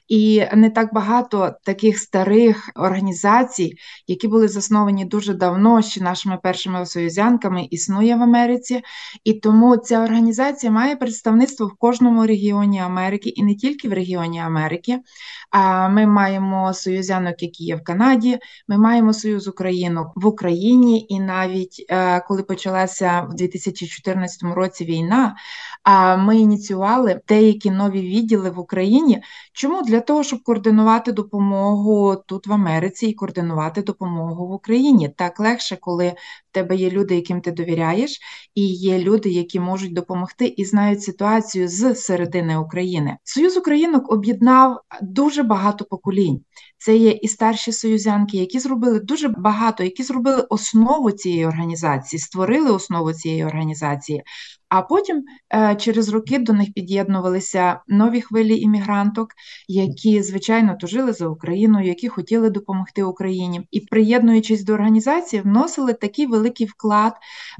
І 0.08 0.44
не 0.54 0.70
так 0.70 0.94
багато 0.94 1.54
таких 1.64 1.98
старих 1.98 2.70
організацій, 2.74 3.72
які 4.06 4.28
були 4.28 4.48
засновані 4.48 5.04
дуже 5.04 5.34
давно, 5.34 5.82
ще 5.82 6.04
нашими 6.04 6.38
першими 6.42 6.86
союзянками, 6.86 7.68
існує 7.70 8.16
в 8.16 8.22
Америці. 8.22 8.82
І 9.24 9.32
тому 9.32 9.76
ця 9.76 10.04
організація 10.04 10.72
має 10.72 10.96
представництво 10.96 11.66
в 11.66 11.74
кожному 11.74 12.26
регіоні 12.26 12.80
Америки 12.80 13.28
і 13.28 13.44
не 13.44 13.54
тільки 13.54 13.88
в 13.88 13.92
регіоні 13.92 14.40
Америки. 14.40 14.98
А 15.50 15.88
ми 15.88 16.06
маємо 16.06 16.74
союзянок, 16.74 17.42
які 17.42 17.64
є 17.64 17.76
в 17.76 17.84
Канаді. 17.84 18.38
Ми 18.68 18.78
маємо 18.78 19.12
союз 19.12 19.48
Українок 19.48 20.12
в 20.14 20.26
Україні, 20.26 21.06
і 21.08 21.20
навіть 21.20 21.86
е, 21.88 22.20
коли 22.20 22.42
почалася 22.42 23.26
в 23.30 23.34
2014 23.34 24.42
році 24.42 24.84
війна, 24.84 25.36
ми 26.18 26.38
ініціювали 26.38 27.20
деякі 27.28 27.70
нові 27.70 28.00
відділи 28.00 28.50
в 28.50 28.58
Україні. 28.58 29.22
Чому 29.52 29.82
для 29.82 29.95
того, 30.00 30.22
щоб 30.22 30.42
координувати 30.42 31.12
допомогу 31.12 32.16
тут 32.26 32.46
в 32.46 32.52
Америці 32.52 33.06
і 33.06 33.14
координувати 33.14 33.82
допомогу 33.82 34.48
в 34.48 34.52
Україні? 34.52 35.08
Так 35.08 35.40
легше, 35.40 35.76
коли 35.80 36.08
в 36.50 36.54
тебе 36.54 36.76
є 36.76 36.90
люди, 36.90 37.14
яким 37.14 37.40
ти 37.40 37.52
довіряєш, 37.52 38.18
і 38.54 38.66
є 38.66 38.98
люди, 38.98 39.30
які 39.30 39.60
можуть 39.60 39.94
допомогти 39.94 40.46
і 40.46 40.64
знають 40.64 41.02
ситуацію 41.02 41.68
з 41.68 41.94
середини 41.94 42.56
України. 42.56 43.16
Союз 43.24 43.56
Українок 43.56 44.12
об'єднав 44.12 44.80
дуже 45.02 45.42
багато 45.42 45.84
поколінь. 45.84 46.40
Це 46.78 46.96
є 46.96 47.10
і 47.10 47.28
старші 47.28 47.72
союзянки, 47.72 48.36
які 48.36 48.58
зробили 48.58 49.00
дуже 49.00 49.28
багато, 49.28 49.84
які 49.84 50.02
зробили 50.02 50.46
основу 50.48 51.10
цієї 51.10 51.46
організації, 51.46 52.20
створили 52.20 52.70
основу 52.70 53.12
цієї 53.12 53.44
організації. 53.44 54.22
А 54.68 54.82
потім 54.82 55.24
е, 55.54 55.76
через 55.76 56.08
роки 56.08 56.38
до 56.38 56.52
них 56.52 56.68
під'єднувалися 56.74 57.80
нові 57.88 58.20
хвилі 58.20 58.60
іммігранток, 58.60 59.28
які, 59.68 60.22
звичайно, 60.22 60.76
тужили 60.80 61.12
за 61.12 61.28
Україну, 61.28 61.82
які 61.82 62.08
хотіли 62.08 62.50
допомогти 62.50 63.02
Україні, 63.02 63.60
і, 63.70 63.80
приєднуючись 63.80 64.64
до 64.64 64.72
організації, 64.72 65.42
вносили 65.42 65.92
такий 65.92 66.26
великий 66.26 66.66
вклад, 66.66 67.12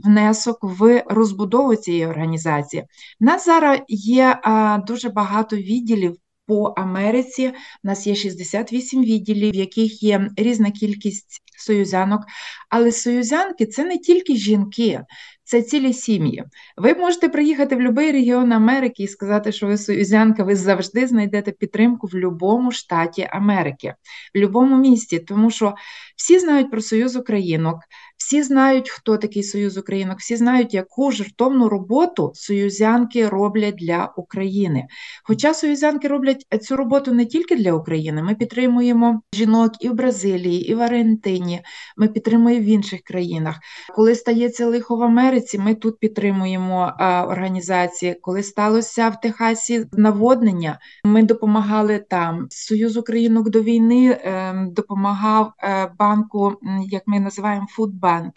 внесок 0.04 0.58
в 0.62 1.04
розбудову 1.06 1.76
цієї 1.76 2.06
організації. 2.06 2.84
У 3.20 3.24
нас 3.24 3.44
зараз 3.44 3.80
є 3.88 4.40
дуже 4.86 5.08
багато 5.08 5.56
відділів 5.56 6.16
по 6.46 6.64
Америці. 6.64 7.52
У 7.84 7.88
нас 7.88 8.06
є 8.06 8.14
68 8.14 9.04
відділів, 9.04 9.52
в 9.52 9.56
яких 9.56 10.02
є 10.02 10.30
різна 10.36 10.70
кількість 10.70 11.42
союзянок. 11.58 12.22
Але 12.70 12.92
союзянки 12.92 13.66
це 13.66 13.84
не 13.84 13.98
тільки 13.98 14.36
жінки, 14.36 15.00
це 15.46 15.62
цілі 15.62 15.92
сім'ї. 15.92 16.44
Ви 16.76 16.94
можете 16.94 17.28
приїхати 17.28 17.76
в 17.76 17.78
будь-який 17.78 18.12
регіон 18.12 18.52
Америки 18.52 19.02
і 19.02 19.08
сказати, 19.08 19.52
що 19.52 19.66
ви 19.66 19.78
союзянка, 19.78 20.44
ви 20.44 20.56
завжди 20.56 21.06
знайдете 21.06 21.52
підтримку 21.52 22.06
в 22.06 22.10
будь-якому 22.10 22.72
штаті 22.72 23.28
Америки, 23.30 23.94
в 24.34 24.38
будь-якому 24.38 24.76
місті, 24.76 25.18
тому 25.18 25.50
що 25.50 25.74
всі 26.16 26.38
знають 26.38 26.70
про 26.70 26.80
Союз 26.80 27.16
Українок, 27.16 27.78
всі 28.16 28.42
знають, 28.42 28.90
хто 28.90 29.16
такий 29.16 29.42
Союз 29.42 29.76
Українок, 29.76 30.18
всі 30.18 30.36
знають, 30.36 30.74
яку 30.74 31.12
жертовну 31.12 31.68
роботу 31.68 32.32
союзянки 32.34 33.28
роблять 33.28 33.74
для 33.74 34.12
України. 34.16 34.86
Хоча 35.24 35.54
союзянки 35.54 36.08
роблять 36.08 36.46
цю 36.62 36.76
роботу 36.76 37.12
не 37.12 37.26
тільки 37.26 37.56
для 37.56 37.72
України, 37.72 38.22
ми 38.22 38.34
підтримуємо 38.34 39.20
жінок 39.34 39.72
і 39.80 39.88
в 39.88 39.94
Бразилії, 39.94 40.70
і 40.70 40.74
в 40.74 40.82
Аргентині, 40.82 41.60
ми 41.96 42.08
підтримуємо 42.08 42.64
в 42.64 42.68
інших 42.68 43.00
країнах. 43.00 43.56
Коли 43.94 44.14
стається 44.14 44.66
лихо 44.66 44.96
в 44.96 45.02
Америці, 45.02 45.58
ми 45.58 45.74
тут 45.74 45.98
підтримуємо 45.98 46.92
організації. 47.28 48.14
Коли 48.20 48.42
сталося 48.42 49.08
в 49.08 49.20
Техасі 49.20 49.84
наводнення, 49.92 50.78
ми 51.04 51.22
допомагали 51.22 52.04
там. 52.10 52.46
Союз 52.50 52.96
Українок 52.96 53.50
до 53.50 53.62
війни 53.62 54.20
ем, 54.22 54.72
допомагав 54.72 55.52
е, 55.62 55.90
банку, 55.98 56.52
як 56.90 57.02
ми 57.06 57.20
називаємо 57.20 57.66
Фудбанк. 57.70 58.05
Банк. 58.06 58.34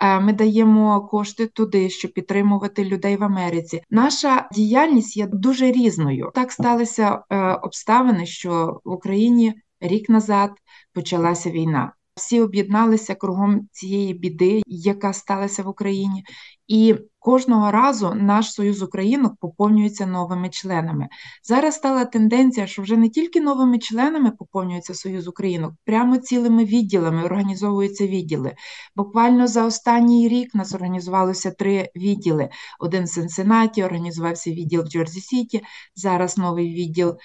Е, 0.00 0.20
ми 0.20 0.32
даємо 0.32 1.00
кошти 1.00 1.46
туди, 1.46 1.90
щоб 1.90 2.12
підтримувати 2.12 2.84
людей 2.84 3.16
в 3.16 3.24
Америці. 3.24 3.82
Наша 3.90 4.48
діяльність 4.52 5.16
є 5.16 5.26
дуже 5.26 5.72
різною. 5.72 6.30
Так 6.34 6.52
сталися 6.52 7.22
е, 7.30 7.52
обставини, 7.52 8.26
що 8.26 8.80
в 8.84 8.92
Україні 8.92 9.54
рік 9.80 10.08
назад 10.08 10.50
почалася 10.92 11.50
війна. 11.50 11.92
всі 12.16 12.40
об'єдналися 12.40 13.14
кругом 13.14 13.68
цієї 13.72 14.14
біди, 14.14 14.62
яка 14.66 15.12
сталася 15.12 15.62
в 15.62 15.68
Україні, 15.68 16.24
і 16.66 16.94
кожного 17.28 17.70
разу 17.70 18.14
наш 18.14 18.52
союз 18.52 18.82
українок 18.82 19.36
поповнюється 19.40 20.06
новими 20.06 20.48
членами. 20.48 21.08
Зараз 21.42 21.74
стала 21.74 22.04
тенденція, 22.04 22.66
що 22.66 22.82
вже 22.82 22.96
не 22.96 23.08
тільки 23.08 23.40
новими 23.40 23.78
членами 23.78 24.30
поповнюється 24.30 24.94
союз 24.94 25.28
українок, 25.28 25.72
прямо 25.84 26.16
цілими 26.16 26.64
відділами 26.64 27.24
організовуються 27.24 28.06
відділи. 28.06 28.54
Буквально 28.96 29.46
за 29.46 29.64
останній 29.64 30.28
рік 30.28 30.54
нас 30.54 30.74
організувалося 30.74 31.50
три 31.50 31.90
відділи: 31.96 32.48
один 32.80 33.04
в 33.04 33.08
Сенсенаті, 33.08 33.84
організувався 33.84 34.50
відділ 34.50 34.82
в 34.82 34.86
Джорджі 34.86 35.20
Сіті. 35.20 35.62
Зараз 35.94 36.38
новий 36.38 36.74
відділ 36.74 37.16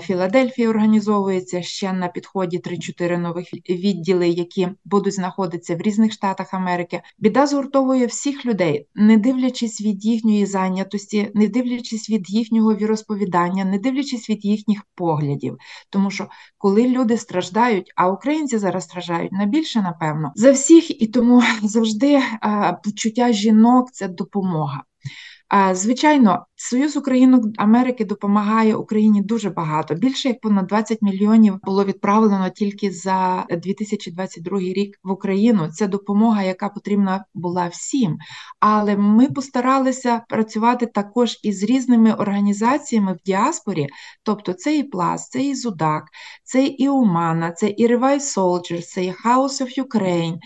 Філадельфії 0.00 0.68
організовується 0.68 1.62
ще 1.62 1.92
на 1.92 2.08
підході 2.08 2.58
3-4 2.58 3.18
нових 3.18 3.54
відділи, 3.68 4.28
які 4.28 4.68
будуть 4.84 5.14
знаходитися 5.14 5.76
в 5.76 5.80
різних 5.80 6.12
штатах 6.12 6.54
Америки. 6.54 7.02
Біда 7.18 7.46
згуртовує 7.46 8.06
всіх 8.06 8.46
людей, 8.46 8.88
не 8.94 9.16
дивлячись 9.16 9.80
від 9.80 10.04
їхньої 10.04 10.46
зайнятості, 10.46 11.30
не 11.34 11.48
дивлячись 11.48 12.10
від 12.10 12.30
їхнього 12.30 12.74
віросповідання, 12.74 13.64
не 13.64 13.78
дивлячись 13.78 14.30
від 14.30 14.44
їхніх 14.44 14.82
поглядів. 14.94 15.56
Тому 15.90 16.10
що 16.10 16.28
коли 16.58 16.88
люди 16.88 17.16
страждають, 17.16 17.92
а 17.96 18.08
українці 18.08 18.58
зараз 18.58 18.84
страждають 18.84 19.32
найбільше, 19.32 19.82
напевно, 19.82 20.32
за 20.34 20.52
всіх, 20.52 21.02
і 21.02 21.06
тому 21.06 21.42
завжди 21.62 22.22
почуття 22.84 23.32
жінок 23.32 23.92
це 23.92 24.08
допомога. 24.08 24.82
Звичайно, 25.72 26.46
Союз 26.56 26.96
Українок 26.96 27.44
Америки 27.56 28.04
допомагає 28.04 28.74
Україні 28.74 29.22
дуже 29.22 29.50
багато. 29.50 29.94
Більше 29.94 30.28
як 30.28 30.40
понад 30.40 30.66
20 30.66 31.02
мільйонів 31.02 31.58
було 31.62 31.84
відправлено 31.84 32.50
тільки 32.50 32.90
за 32.90 33.46
2022 33.50 34.58
рік 34.58 34.98
в 35.04 35.10
Україну. 35.10 35.68
Це 35.68 35.86
допомога, 35.86 36.42
яка 36.42 36.68
потрібна 36.68 37.24
була 37.34 37.68
всім. 37.68 38.18
Але 38.60 38.96
ми 38.96 39.28
постаралися 39.28 40.22
працювати 40.28 40.86
також 40.86 41.38
із 41.42 41.62
різними 41.62 42.12
організаціями 42.12 43.12
в 43.12 43.18
діаспорі. 43.26 43.86
Тобто, 44.22 44.52
це 44.52 44.76
і 44.76 44.82
Плас, 44.82 45.28
це 45.28 45.42
і 45.42 45.54
Зудак, 45.54 46.04
це 46.44 46.66
і 46.66 46.88
Умана, 46.88 47.52
це 47.52 47.68
і 47.68 47.86
Revive 47.86 48.36
Soldiers, 48.36 48.82
це 48.82 49.04
і 49.04 49.10
House 49.10 49.62
of 49.62 49.84
Ukraine, 49.84 50.36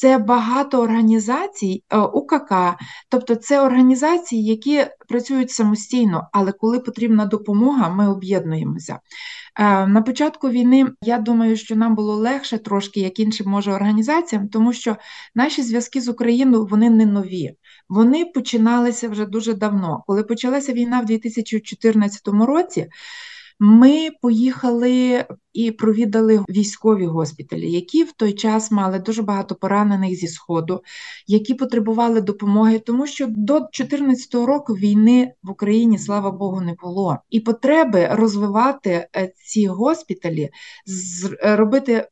це 0.00 0.18
багато 0.18 0.82
організацій 0.82 1.84
е, 1.90 1.98
УКК, 1.98 2.52
тобто 3.08 3.34
це 3.34 3.60
організації, 3.60 4.44
які 4.44 4.86
працюють 5.08 5.50
самостійно, 5.50 6.28
але 6.32 6.52
коли 6.52 6.80
потрібна 6.80 7.26
допомога, 7.26 7.88
ми 7.88 8.08
об'єднуємося. 8.08 8.98
Е, 9.58 9.86
на 9.86 10.02
початку 10.02 10.48
війни 10.48 10.86
я 11.02 11.18
думаю, 11.18 11.56
що 11.56 11.76
нам 11.76 11.94
було 11.94 12.16
легше 12.16 12.58
трошки, 12.58 13.00
як 13.00 13.20
іншим 13.20 13.50
може 13.50 13.72
організаціям, 13.72 14.48
тому 14.48 14.72
що 14.72 14.96
наші 15.34 15.62
зв'язки 15.62 16.00
з 16.00 16.08
Україною 16.08 16.66
вони 16.66 16.90
не 16.90 17.06
нові. 17.06 17.56
Вони 17.88 18.24
починалися 18.24 19.08
вже 19.08 19.26
дуже 19.26 19.54
давно. 19.54 20.04
Коли 20.06 20.22
почалася 20.22 20.72
війна 20.72 21.00
в 21.00 21.04
2014 21.04 22.28
році. 22.28 22.86
Ми 23.60 24.08
поїхали 24.22 25.26
і 25.56 25.70
провідали 25.70 26.44
військові 26.48 27.06
госпіталі, 27.06 27.72
які 27.72 28.04
в 28.04 28.12
той 28.12 28.32
час 28.32 28.70
мали 28.70 28.98
дуже 28.98 29.22
багато 29.22 29.54
поранених 29.54 30.14
зі 30.14 30.28
сходу, 30.28 30.82
які 31.26 31.54
потребували 31.54 32.20
допомоги, 32.20 32.78
тому 32.78 33.06
що 33.06 33.26
до 33.26 33.52
2014 33.58 34.34
року 34.34 34.74
війни 34.74 35.32
в 35.42 35.50
Україні, 35.50 35.98
слава 35.98 36.30
Богу, 36.30 36.60
не 36.60 36.74
було. 36.82 37.18
І 37.30 37.40
потреби 37.40 38.08
розвивати 38.12 39.08
е, 39.16 39.32
ці 39.44 39.66
госпіталі, 39.66 40.50
робити 41.42 42.08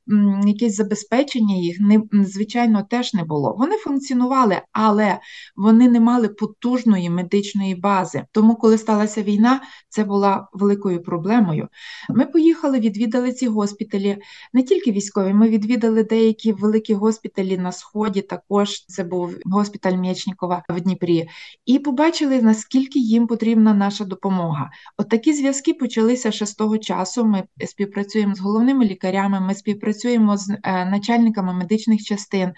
якесь 0.46 0.76
забезпечення 0.76 1.54
їх 1.54 1.80
не 1.80 2.02
звичайно 2.12 2.86
теж 2.90 3.14
не 3.14 3.24
було. 3.24 3.56
Вони 3.58 3.76
функціонували, 3.76 4.60
але 4.72 5.18
вони 5.56 5.88
не 5.88 6.00
мали 6.00 6.28
потужної 6.28 7.10
медичної 7.10 7.74
бази. 7.74 8.24
Тому, 8.32 8.56
коли 8.56 8.78
сталася 8.78 9.22
війна, 9.22 9.60
це 9.88 10.04
була 10.04 10.48
великою 10.52 11.02
проблемою. 11.02 11.68
Ми 12.10 12.26
поїхали, 12.26 12.80
відвідали 12.80 13.33
ці 13.34 13.48
госпіталі, 13.48 14.18
не 14.52 14.62
тільки 14.62 14.92
військові. 14.92 15.34
Ми 15.34 15.48
відвідали 15.48 16.04
деякі 16.04 16.52
великі 16.52 16.94
госпіталі 16.94 17.58
на 17.58 17.72
сході. 17.72 18.22
Також 18.22 18.86
це 18.86 19.04
був 19.04 19.34
госпіталь 19.44 19.96
Мєчнікова 19.96 20.62
в 20.68 20.80
Дніпрі, 20.80 21.28
і 21.66 21.78
побачили 21.78 22.42
наскільки 22.42 22.98
їм 22.98 23.26
потрібна 23.26 23.74
наша 23.74 24.04
допомога. 24.04 24.70
От 24.98 25.08
такі 25.08 25.32
зв'язки 25.32 25.74
почалися 25.74 26.30
ще 26.32 26.46
з 26.46 26.54
того 26.54 26.78
часу. 26.78 27.24
Ми 27.24 27.42
співпрацюємо 27.66 28.34
з 28.34 28.40
головними 28.40 28.84
лікарями. 28.84 29.40
Ми 29.40 29.54
співпрацюємо 29.54 30.36
з 30.36 30.50
е, 30.62 30.84
начальниками 30.84 31.54
медичних 31.54 32.02
частин, 32.02 32.52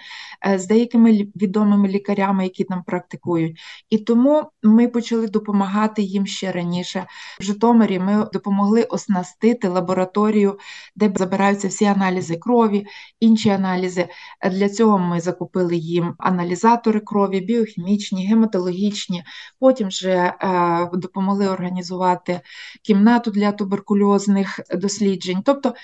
е, 0.46 0.58
з 0.58 0.66
деякими 0.66 1.12
відомими 1.36 1.88
лікарями, 1.88 2.44
які 2.44 2.64
там 2.64 2.82
практикують. 2.82 3.58
І 3.90 3.98
тому 3.98 4.50
ми 4.62 4.88
почали 4.88 5.28
допомагати 5.28 6.02
їм 6.02 6.26
ще 6.26 6.52
раніше. 6.52 7.06
В 7.40 7.42
Житомирі 7.42 7.98
ми 7.98 8.28
допомогли 8.32 8.82
оснастити 8.82 9.68
лабораторію 9.68 10.58
де 10.96 11.12
забираються 11.16 11.68
всі 11.68 11.84
аналізи 11.84 12.36
крові, 12.36 12.86
інші 13.20 13.50
аналізи. 13.50 14.08
Для 14.50 14.68
цього 14.68 14.98
ми 14.98 15.20
закупили 15.20 15.76
їм 15.76 16.14
аналізатори 16.18 17.00
крові, 17.00 17.40
біохімічні, 17.40 18.26
гематологічні. 18.26 19.24
Потім 19.60 19.88
вже 19.88 20.10
е, 20.10 20.90
допомогли 20.92 21.48
організувати 21.48 22.40
кімнату 22.82 23.30
для 23.30 23.52
туберкульозних 23.52 24.60
досліджень. 24.74 25.42
Тобто 25.44 25.74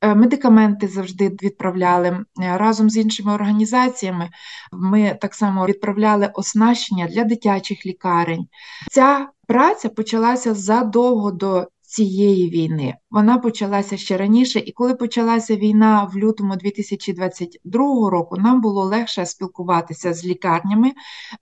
е, 0.00 0.14
Медикаменти 0.14 0.88
завжди 0.88 1.28
відправляли 1.28 2.24
разом 2.36 2.90
з 2.90 2.96
іншими 2.96 3.34
організаціями. 3.34 4.30
Ми 4.72 5.18
так 5.20 5.34
само 5.34 5.66
відправляли 5.66 6.30
оснащення 6.34 7.06
для 7.06 7.24
дитячих 7.24 7.86
лікарень. 7.86 8.46
Ця 8.90 9.28
праця 9.46 9.88
почалася 9.88 10.54
задовго 10.54 11.30
до 11.30 11.68
цієї 11.96 12.50
війни. 12.50 12.94
Вона 13.10 13.38
почалася 13.38 13.96
ще 13.96 14.16
раніше, 14.16 14.58
і 14.58 14.72
коли 14.72 14.94
почалася 14.94 15.56
війна 15.56 16.10
в 16.14 16.16
лютому 16.16 16.56
2022 16.56 18.10
року, 18.10 18.36
нам 18.36 18.60
було 18.60 18.84
легше 18.84 19.26
спілкуватися 19.26 20.14
з 20.14 20.24
лікарнями. 20.24 20.92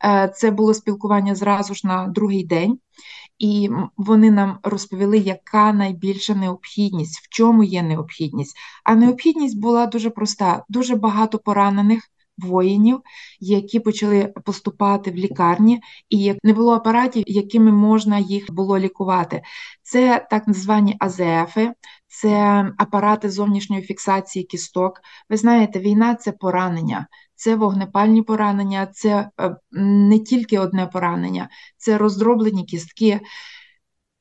Е, 0.05 0.33
це 0.37 0.51
було 0.51 0.75
спілкування 0.75 1.35
зразу 1.35 1.75
ж 1.75 1.87
на 1.87 2.07
другий 2.09 2.45
день. 2.45 2.79
І 3.39 3.71
вони 3.97 4.31
нам 4.31 4.59
розповіли, 4.63 5.19
яка 5.19 5.73
найбільша 5.73 6.35
необхідність, 6.35 7.19
в 7.19 7.29
чому 7.29 7.65
є 7.65 7.83
необхідність. 7.83 8.57
А 8.85 8.95
необхідність 8.95 9.59
була 9.61 9.87
дуже 9.87 10.11
проста: 10.11 10.65
дуже 10.69 10.97
багато 10.97 11.39
поранених 11.39 12.09
воїнів, 12.39 13.01
які 13.41 13.81
почали 13.81 14.35
поступати 14.45 15.11
в 15.11 15.15
лікарні, 15.15 15.81
і 16.11 16.35
не 16.43 16.53
було 16.53 16.73
апаратів, 16.73 17.25
якими 17.27 17.73
можна 17.73 18.19
їх 18.19 18.53
було 18.53 18.79
лікувати. 18.79 19.43
Це 19.83 20.27
так 20.31 20.45
звані 20.47 20.97
АЗФи, 20.99 21.73
це 22.07 22.65
апарати 22.79 23.31
зовнішньої 23.31 23.83
фіксації 23.83 24.45
кісток. 24.45 25.01
Ви 25.31 25.37
знаєте, 25.37 25.81
війна 25.81 26.15
це 26.15 26.33
поранення. 26.33 27.07
Це 27.35 27.57
вогнепальні 27.57 28.23
поранення, 28.23 28.87
це 28.87 29.31
е, 29.41 29.57
не 29.73 30.19
тільки 30.19 30.59
одне 30.59 30.87
поранення, 30.87 31.49
це 31.77 31.99
роздроблені 31.99 32.65
кістки, 32.65 33.21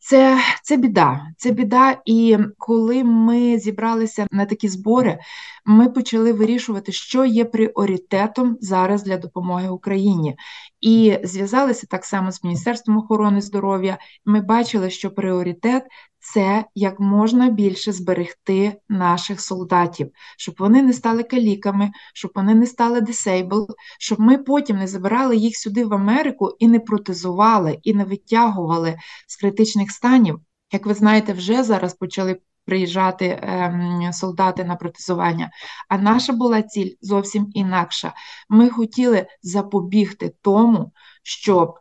це 0.06 0.39
це 0.63 0.78
біда. 0.78 1.22
Це 1.38 1.52
біда. 1.52 2.02
І 2.06 2.38
коли 2.58 3.04
ми 3.04 3.60
зібралися 3.60 4.28
на 4.32 4.46
такі 4.46 4.68
збори, 4.70 5.20
ми 5.66 5.89
почали 5.89 6.34
вирішувати, 6.34 6.92
що 6.92 7.26
є 7.26 7.46
пріоритетом 7.46 8.58
зараз 8.62 9.04
для 9.04 9.18
допомоги 9.18 9.70
Україні, 9.70 10.36
і 10.82 11.18
зв'язалися 11.24 11.88
так 11.89 12.06
само 12.06 12.32
з 12.32 12.44
Міністерством 12.44 12.98
охорони 12.98 13.42
здоров'я. 13.42 13.98
Ми 14.26 14.42
бачили, 14.42 14.89
що 14.89 15.12
пріоритет 15.12 15.84
це 16.24 16.66
як 16.76 17.00
можна 17.00 17.50
більше 17.50 17.92
зберегти 17.92 18.76
наших 18.90 19.42
солдатів, 19.42 20.12
щоб 20.38 20.56
вони 20.60 20.82
не 20.82 20.94
стали 20.94 21.24
каліками, 21.24 21.92
щоб 22.14 22.32
вони 22.36 22.56
не 22.56 22.66
стали 22.66 23.02
дисейбл, 23.02 23.68
щоб 24.00 24.20
ми 24.20 24.38
потім 24.38 24.78
не 24.78 24.88
забирали 24.88 25.36
їх 25.38 25.58
сюди 25.58 25.86
в 25.86 25.94
Америку 25.94 26.56
і 26.60 26.68
не 26.68 26.80
протезували, 26.80 27.80
і 27.84 27.94
не 27.94 28.04
витягували 28.06 28.98
з 29.28 29.36
критичних 29.36 29.92
станів. 29.92 30.40
Як 30.72 30.86
ви 30.86 30.94
знаєте, 30.94 31.34
вже 31.34 31.64
зараз 31.64 31.94
почали 31.94 32.40
приїжджати 32.66 33.40
ем, 33.42 34.10
солдати 34.14 34.64
на 34.64 34.76
протезування. 34.76 35.52
А 35.90 35.98
наша 35.98 36.34
була 36.34 36.62
ціль 36.62 36.96
зовсім 37.02 37.48
інакша. 37.54 38.14
Ми 38.50 38.70
хотіли 38.70 39.26
запобігти 39.42 40.36
тому, 40.42 40.92
щоб 41.24 41.80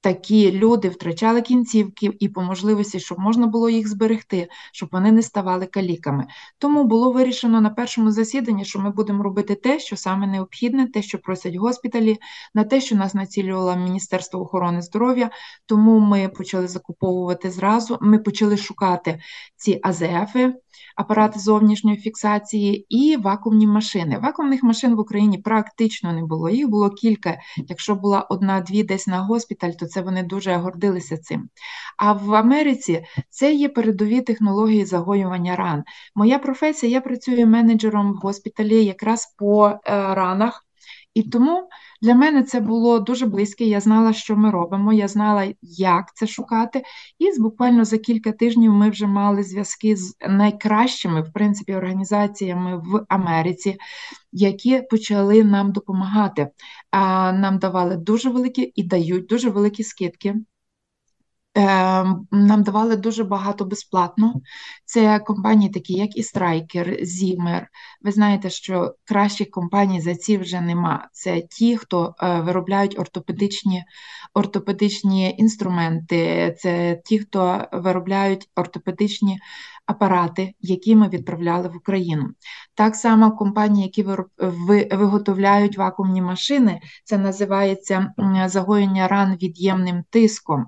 такі 0.00 0.52
люди 0.52 0.88
втрачали 0.88 1.42
кінцівки 1.42 2.10
і 2.20 2.28
по 2.28 2.42
можливості, 2.42 3.00
щоб 3.00 3.18
можна 3.18 3.46
було 3.46 3.70
їх 3.70 3.88
зберегти, 3.88 4.48
щоб 4.72 4.88
вони 4.92 5.12
не 5.12 5.22
ставали 5.22 5.66
каліками. 5.66 6.26
Тому 6.58 6.84
було 6.84 7.12
вирішено 7.12 7.60
на 7.60 7.70
першому 7.70 8.10
засіданні, 8.10 8.64
що 8.64 8.78
ми 8.78 8.90
будемо 8.90 9.22
робити 9.22 9.54
те, 9.54 9.78
що 9.78 9.96
саме 9.96 10.26
необхідне, 10.26 10.86
те, 10.86 11.02
що 11.02 11.18
просять 11.18 11.54
госпіталі, 11.54 12.16
на 12.54 12.64
те, 12.64 12.80
що 12.80 12.96
нас 12.96 13.14
націлювало 13.14 13.76
Міністерство 13.76 14.40
охорони 14.40 14.82
здоров'я. 14.82 15.30
Тому 15.66 15.98
ми 15.98 16.28
почали 16.28 16.68
закуповувати 16.68 17.50
зразу. 17.50 17.98
Ми 18.00 18.18
почали 18.18 18.56
шукати 18.56 19.20
ці 19.56 19.80
АЗФи. 19.82 20.54
Апарати 20.96 21.40
зовнішньої 21.40 21.96
фіксації, 21.96 22.86
і 22.88 23.16
вакуумні 23.16 23.66
машини. 23.66 24.18
Вакуумних 24.18 24.62
машин 24.62 24.94
в 24.96 25.00
Україні 25.00 25.38
практично 25.38 26.12
не 26.12 26.22
було. 26.24 26.50
Їх 26.50 26.68
було 26.68 26.90
кілька. 26.90 27.38
Якщо 27.56 27.94
була 27.94 28.20
одна-дві 28.20 28.82
десь 28.82 29.06
на 29.06 29.18
госпіталь, 29.18 29.70
то 29.70 29.86
це 29.86 30.00
вони 30.00 30.22
дуже 30.22 30.54
гордилися 30.54 31.18
цим. 31.18 31.48
А 31.96 32.12
в 32.12 32.34
Америці 32.34 33.04
це 33.30 33.54
є 33.54 33.68
передові 33.68 34.20
технології 34.20 34.84
загоювання 34.84 35.56
ран. 35.56 35.84
Моя 36.14 36.38
професія, 36.38 36.92
я 36.92 37.00
працюю 37.00 37.46
менеджером 37.46 38.12
в 38.12 38.16
госпіталі 38.16 38.84
якраз 38.84 39.34
по 39.38 39.68
е, 39.68 39.78
ранах. 40.14 40.64
І 41.14 41.22
тому 41.22 41.68
для 42.02 42.14
мене 42.14 42.42
це 42.42 42.60
було 42.60 42.98
дуже 42.98 43.26
близьке. 43.26 43.64
Я 43.64 43.80
знала, 43.80 44.12
що 44.12 44.36
ми 44.36 44.50
робимо, 44.50 44.92
я 44.92 45.08
знала, 45.08 45.52
як 45.62 46.14
це 46.14 46.26
шукати. 46.26 46.82
І 47.18 47.40
буквально 47.40 47.84
за 47.84 47.98
кілька 47.98 48.32
тижнів 48.32 48.72
ми 48.72 48.90
вже 48.90 49.06
мали 49.06 49.42
зв'язки 49.42 49.96
з 49.96 50.16
найкращими, 50.28 51.22
в 51.22 51.32
принципі, 51.32 51.74
організаціями 51.74 52.76
в 52.76 53.04
Америці, 53.08 53.76
які 54.32 54.82
почали 54.90 55.44
нам 55.44 55.72
допомагати. 55.72 56.48
Нам 57.32 57.58
давали 57.58 57.96
дуже 57.96 58.30
великі 58.30 58.72
і 58.74 58.82
дають 58.82 59.26
дуже 59.26 59.50
великі 59.50 59.84
скидки. 59.84 60.34
Ем, 61.54 62.28
нам 62.30 62.62
давали 62.62 62.96
дуже 62.96 63.24
багато 63.24 63.64
безплатно. 63.64 64.34
Це 64.84 65.18
компанії, 65.18 65.70
такі 65.70 65.92
як 65.92 66.16
і 66.16 66.22
Stryker, 66.22 66.96
Zimmer. 67.02 67.68
Ви 68.02 68.12
знаєте, 68.12 68.50
що 68.50 68.94
кращих 69.04 69.50
компаній 69.50 70.00
за 70.00 70.14
ці 70.14 70.38
вже 70.38 70.60
нема. 70.60 71.08
Це 71.12 71.40
ті, 71.40 71.76
хто 71.76 72.14
е, 72.22 72.40
виробляють 72.40 72.98
ортопедичні 72.98 73.84
ортопедичні 74.34 75.34
інструменти, 75.38 76.54
це 76.58 77.00
ті, 77.04 77.18
хто 77.18 77.68
виробляють 77.72 78.50
ортопедичні 78.56 79.38
апарати, 79.86 80.54
які 80.60 80.96
ми 80.96 81.08
відправляли 81.08 81.68
в 81.68 81.76
Україну. 81.76 82.28
Так 82.74 82.96
само 82.96 83.36
компанії, 83.36 83.84
які 83.84 84.06
виготовляють 84.96 85.78
вакуумні 85.78 86.22
машини, 86.22 86.80
це 87.04 87.18
називається 87.18 88.14
загоєння 88.46 89.08
ран 89.08 89.36
від'ємним 89.42 90.04
тиском. 90.10 90.66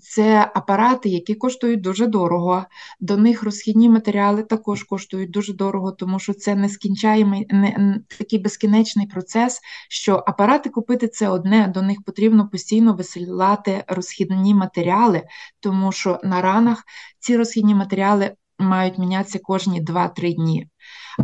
Це 0.00 0.50
апарати, 0.54 1.08
які 1.08 1.34
коштують 1.34 1.80
дуже 1.80 2.06
дорого. 2.06 2.64
До 3.00 3.16
них 3.16 3.42
розхідні 3.42 3.88
матеріали 3.88 4.42
також 4.42 4.82
коштують 4.82 5.30
дуже 5.30 5.52
дорого, 5.52 5.92
тому 5.92 6.18
що 6.18 6.34
це 6.34 6.54
нескінчаємий, 6.54 7.46
не 7.50 8.00
такий 8.18 8.38
безкінечний 8.38 9.06
процес. 9.06 9.60
Що 9.88 10.24
апарати 10.26 10.70
купити 10.70 11.08
це 11.08 11.28
одне, 11.28 11.72
до 11.74 11.82
них 11.82 11.98
потрібно 12.06 12.48
постійно 12.48 12.94
висилати 12.94 13.84
розхідні 13.88 14.54
матеріали, 14.54 15.22
тому 15.60 15.92
що 15.92 16.20
на 16.24 16.42
ранах 16.42 16.84
ці 17.18 17.36
розхідні 17.36 17.74
матеріали 17.74 18.32
мають 18.58 18.98
мінятися 18.98 19.38
кожні 19.38 19.82
2-3 19.82 20.34
дні. 20.34 20.68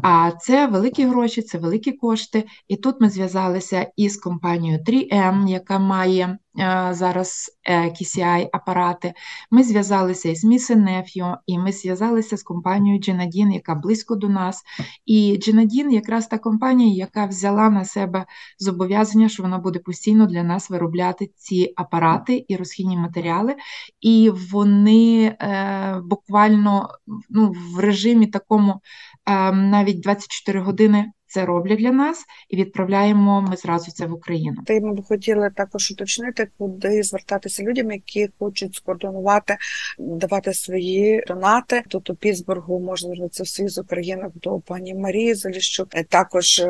А 0.03 0.31
це 0.41 0.67
великі 0.67 1.05
гроші, 1.05 1.43
це 1.43 1.59
великі 1.59 1.93
кошти. 1.93 2.45
І 2.69 2.77
тут 2.77 3.01
ми 3.01 3.11
зв'язалися 3.11 3.91
із 3.97 4.17
компанією 4.17 4.85
3M, 4.87 5.49
яка 5.49 5.79
має 5.79 6.39
е, 6.59 6.89
зараз 6.91 7.51
е, 7.65 7.83
KCI 7.83 8.49
апарати. 8.53 9.13
Ми 9.51 9.63
зв'язалися 9.63 10.29
із 10.29 10.45
Nephew, 10.45 11.37
і 11.47 11.59
ми 11.59 11.73
зв'язалися 11.73 12.37
з 12.37 12.43
компанією 12.43 13.01
Genadin, 13.01 13.53
яка 13.53 13.75
близько 13.75 14.17
до 14.17 14.29
нас. 14.29 14.63
І 15.07 15.41
Genadin 15.47 15.91
якраз 15.91 16.27
та 16.27 16.39
компанія, 16.39 16.95
яка 16.97 17.27
взяла 17.27 17.71
на 17.71 17.85
себе 17.85 18.27
зобов'язання, 18.59 19.29
що 19.29 19.43
вона 19.43 19.59
буде 19.59 19.79
постійно 19.79 20.27
для 20.27 20.43
нас 20.43 20.71
виробляти 20.71 21.31
ці 21.37 21.73
апарати 21.77 22.45
і 22.49 22.57
розхідні 22.57 22.97
матеріали. 22.97 23.55
І 24.01 24.31
вони 24.53 25.37
е, 25.41 26.01
буквально 26.05 26.89
ну, 27.31 27.55
в 27.75 27.79
режимі 27.79 28.27
такому. 28.27 28.81
Ем, 29.29 29.71
навіть 29.71 30.01
24 30.01 30.61
години 30.61 31.07
це 31.27 31.45
роблять 31.45 31.79
для 31.79 31.93
нас 31.93 32.25
і 32.49 32.57
відправляємо 32.57 33.41
ми 33.41 33.57
зразу 33.57 33.93
це 33.93 34.07
в 34.07 34.13
Україну. 34.13 34.57
Ти 34.67 34.81
ми 34.81 34.95
б 34.95 35.05
хотіли 35.05 35.51
також 35.57 35.91
уточнити, 35.91 36.49
куди 36.59 37.03
звертатися 37.03 37.63
людям, 37.63 37.91
які 37.93 38.29
хочуть 38.39 38.75
скоординувати, 38.75 39.57
давати 39.99 40.55
свої 40.55 41.25
донати. 41.27 41.83
Тут 41.89 42.11
у 42.11 42.15
Пітсбургу 42.15 42.81
можна 42.81 43.07
звернутися 43.07 43.43
в 43.43 43.49
Союз 43.49 43.79
України 43.79 44.27
до 44.35 44.59
пані 44.59 44.95
Марії 44.95 45.35
Заліщук, 45.35 45.89
е, 45.95 46.05
також 46.05 46.63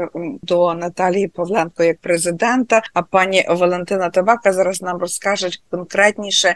до 0.42 0.74
Наталії 0.74 1.28
Павленко 1.28 1.84
як 1.84 1.98
президента. 1.98 2.82
А 2.94 3.02
пані 3.02 3.46
Валентина 3.48 4.10
Табака 4.10 4.52
зараз 4.52 4.82
нам 4.82 4.98
розкаже 4.98 5.50
конкретніше, 5.70 6.54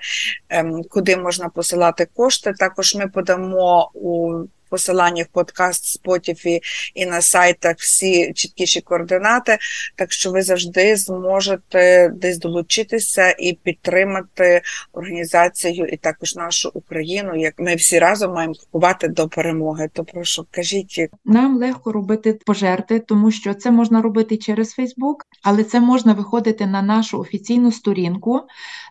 ем, 0.49 0.83
куди 0.91 1.17
можна 1.17 1.49
посилати 1.49 2.09
кошти. 2.15 2.53
Також 2.59 2.95
ми 2.95 3.09
подамо 3.09 3.91
у 3.95 4.45
посиланнях 4.73 5.27
подкаст 5.33 6.01
Spotify 6.01 6.61
і 6.95 7.07
на 7.07 7.23
сайтах 7.23 7.77
всі 7.79 8.33
чіткіші 8.33 8.81
координати, 8.81 9.59
так 9.97 10.13
що 10.13 10.31
ви 10.31 10.43
завжди 10.43 10.97
зможете 10.97 12.09
десь 12.15 12.39
долучитися 12.39 13.35
і 13.39 13.53
підтримати 13.53 14.63
організацію 14.93 15.87
і 15.87 15.97
також 15.97 16.37
нашу 16.37 16.71
Україну, 16.75 17.37
як 17.37 17.55
ми 17.59 17.75
всі 17.75 17.99
разом 17.99 18.35
маємо 18.35 18.55
крокувати 18.55 19.09
до 19.09 19.29
перемоги. 19.29 19.91
То 19.93 20.05
прошу 20.05 20.47
кажіть, 20.51 21.09
нам 21.25 21.57
легко 21.57 21.93
робити 21.93 22.39
пожерти, 22.47 23.01
тому 23.01 23.31
що 23.31 23.55
це 23.55 23.71
можна 23.71 24.03
робити 24.03 24.37
через 24.37 24.71
Фейсбук, 24.71 25.27
але 25.43 25.65
це 25.65 25.81
можна 25.81 26.13
виходити 26.13 26.67
на 26.67 26.83
нашу 26.83 27.19
офіційну 27.19 27.73
сторінку 27.73 28.41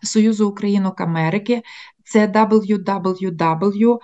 Союзу 0.02 0.48
Українок 0.48 1.00
Америки. 1.00 1.62
Це 2.04 2.26
www 2.26 3.98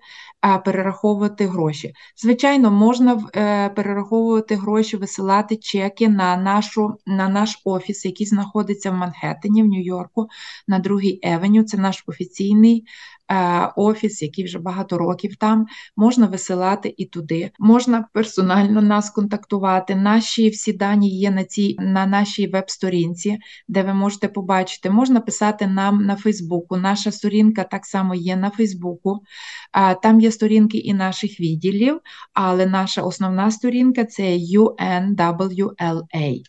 перераховувати 0.66 1.48
гроші. 1.48 1.94
Звичайно, 2.18 2.72
можна 2.72 3.24
е, 3.36 3.70
перераховувати 3.70 4.56
гроші, 4.56 4.98
висилати 4.98 5.56
чеки 5.56 6.10
на 6.10 6.38
нашу, 6.38 6.98
на 7.06 7.30
наш 7.30 7.62
офіс, 7.64 8.06
який 8.06 8.28
знаходиться 8.28 8.92
в 8.92 8.94
Манхеттені, 8.94 9.64
в 9.64 9.66
Нью-Йорку, 9.66 10.28
на 10.68 10.80
другій 10.80 11.20
Евеню. 11.24 11.64
Це 11.64 11.78
наш 11.78 12.04
офіційний 12.08 12.86
офіс, 13.76 14.22
який 14.22 14.46
вже 14.46 14.60
багато 14.60 14.98
років 14.98 15.36
там, 15.36 15.66
можна 15.96 16.26
висилати 16.26 16.94
і 16.98 17.06
туди. 17.06 17.52
Можна 17.60 18.08
персонально 18.14 18.82
нас 18.82 19.10
контактувати. 19.10 19.96
Наші 19.96 20.50
всі 20.50 20.74
дані 20.74 21.10
є 21.10 21.32
на 21.32 21.44
цій 21.44 21.76
на 21.80 22.06
нашій 22.06 22.48
веб-сторінці, 22.48 23.38
де 23.68 23.84
ви 23.84 23.94
можете 23.94 24.28
побачити. 24.28 24.90
Можна 24.90 25.20
писати 25.20 25.68
нам 25.68 26.06
на 26.06 26.16
Фейсбуку. 26.16 26.78
Наша 26.78 27.12
сторінка 27.12 27.64
так 27.64 27.86
само 27.86 28.16
є 28.16 28.36
на 28.36 28.50
Фейсбуку. 28.50 29.20
Там 30.02 30.22
є 30.22 30.32
сторінки 30.32 30.78
і 30.78 30.94
наших 30.94 31.40
відділів, 31.40 32.00
але 32.34 32.66
наша 32.66 33.02
основна 33.02 33.52
сторінка 33.52 34.06
це 34.06 34.38
UNWLA. 34.38 36.42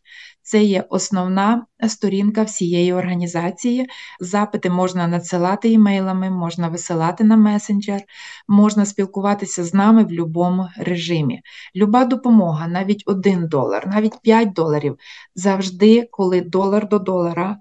Це 0.48 0.62
є 0.62 0.84
основна 0.88 1.66
сторінка 1.88 2.42
всієї 2.42 2.92
організації. 2.92 3.86
Запити 4.20 4.70
можна 4.70 5.08
надсилати 5.08 5.70
імейлами, 5.70 6.30
можна 6.30 6.68
висилати 6.68 7.24
на 7.24 7.36
месенджер, 7.36 8.00
можна 8.48 8.84
спілкуватися 8.86 9.64
з 9.64 9.74
нами 9.74 10.02
в 10.02 10.06
будь-якому 10.06 10.68
режимі. 10.76 11.40
Люба 11.76 12.04
допомога, 12.04 12.68
навіть 12.68 13.02
1 13.06 13.48
долар, 13.48 13.86
навіть 13.86 14.22
5 14.22 14.52
доларів 14.52 14.98
завжди, 15.34 16.08
коли 16.10 16.40
долар 16.40 16.88
до 16.88 16.98
долара, 16.98 17.58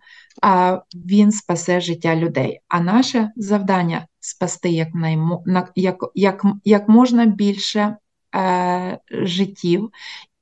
він 0.94 1.32
спасе 1.32 1.82
життя 1.82 2.16
людей. 2.16 2.60
А 2.68 2.80
наше 2.80 3.32
завдання 3.36 4.08
спасти 4.20 4.70
як, 4.70 4.96
наймо, 4.96 5.44
як, 5.76 6.06
як, 6.16 6.46
як 6.64 6.90
можна 6.90 7.26
більше 7.26 7.98
е, 8.36 9.00
життів 9.12 9.90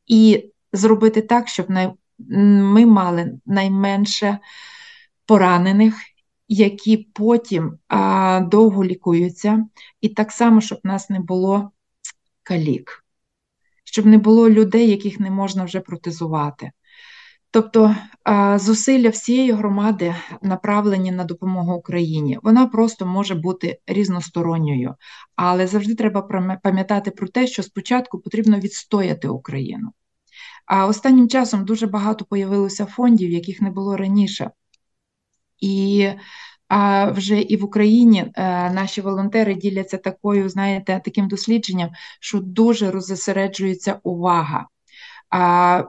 і 0.07 0.51
зробити 0.73 1.21
так, 1.21 1.47
щоб 1.47 1.69
ми 2.19 2.85
мали 2.85 3.39
найменше 3.45 4.39
поранених, 5.25 5.95
які 6.47 6.97
потім 6.97 7.77
а, 7.87 8.39
довго 8.51 8.85
лікуються, 8.85 9.65
і 10.01 10.09
так 10.09 10.31
само, 10.31 10.61
щоб 10.61 10.79
в 10.83 10.87
нас 10.87 11.09
не 11.09 11.19
було 11.19 11.71
калік, 12.43 13.05
щоб 13.83 14.05
не 14.05 14.17
було 14.17 14.49
людей, 14.49 14.89
яких 14.89 15.19
не 15.19 15.31
можна 15.31 15.63
вже 15.63 15.79
протезувати. 15.79 16.71
Тобто 17.51 17.95
зусилля 18.55 19.09
всієї 19.09 19.51
громади 19.51 20.15
направлені 20.41 21.11
на 21.11 21.23
допомогу 21.23 21.73
Україні. 21.73 22.39
Вона 22.43 22.67
просто 22.67 23.05
може 23.05 23.35
бути 23.35 23.79
різносторонньою, 23.87 24.95
але 25.35 25.67
завжди 25.67 25.95
треба 25.95 26.21
пам'ятати 26.63 27.11
про 27.11 27.27
те, 27.27 27.47
що 27.47 27.63
спочатку 27.63 28.19
потрібно 28.19 28.59
відстояти 28.59 29.27
Україну. 29.27 29.91
А 30.65 30.87
останнім 30.87 31.29
часом 31.29 31.65
дуже 31.65 31.87
багато 31.87 32.25
появилося 32.25 32.85
фондів, 32.85 33.31
яких 33.31 33.61
не 33.61 33.69
було 33.69 33.97
раніше. 33.97 34.51
І 35.59 36.09
А 36.67 37.11
вже 37.11 37.41
і 37.41 37.57
в 37.57 37.63
Україні 37.63 38.31
е, 38.35 38.69
наші 38.71 39.01
волонтери 39.01 39.55
діляться 39.55 39.97
такою, 39.97 40.49
знаєте, 40.49 41.01
таким 41.05 41.27
дослідженням, 41.27 41.89
що 42.19 42.39
дуже 42.39 42.91
розосереджується 42.91 43.99
увага. 44.03 44.67
А, 45.29 45.83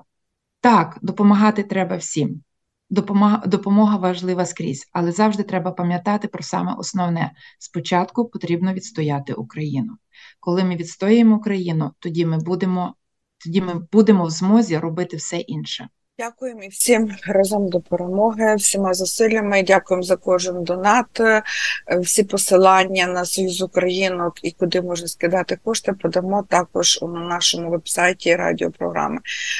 Так, 0.60 0.98
допомагати 1.02 1.62
треба 1.62 1.96
всім. 1.96 2.42
Допомога, 2.90 3.42
допомога 3.46 3.96
важлива 3.96 4.46
скрізь, 4.46 4.88
але 4.92 5.12
завжди 5.12 5.42
треба 5.42 5.70
пам'ятати 5.72 6.28
про 6.28 6.42
саме 6.42 6.74
основне: 6.74 7.32
спочатку 7.58 8.28
потрібно 8.28 8.72
відстояти 8.72 9.32
Україну. 9.32 9.96
Коли 10.40 10.64
ми 10.64 10.76
відстоїмо 10.76 11.36
Україну, 11.36 11.92
тоді 11.98 12.26
ми 12.26 12.38
будемо, 12.38 12.94
тоді 13.38 13.60
ми 13.60 13.74
будемо 13.92 14.24
в 14.24 14.30
змозі 14.30 14.78
робити 14.78 15.16
все 15.16 15.36
інше. 15.38 15.88
Дякуємо 16.18 16.62
і 16.62 16.68
всім 16.68 17.10
разом 17.26 17.68
до 17.68 17.80
перемоги, 17.80 18.54
всіма 18.54 18.94
зусиллями. 18.94 19.62
Дякуємо 19.62 20.02
за 20.02 20.16
кожен 20.16 20.64
донат, 20.64 21.20
е, 21.20 21.42
всі 22.00 22.22
посилання 22.22 23.06
на 23.06 23.24
Союз 23.24 23.62
Українок 23.62 24.34
і 24.42 24.50
куди 24.50 24.82
можна 24.82 25.08
скидати 25.08 25.58
кошти, 25.64 25.92
подамо 25.92 26.44
також 26.48 26.98
на 27.02 27.20
нашому 27.20 27.70
вебсайті 27.70 28.36
радіопрограми. 28.36 29.18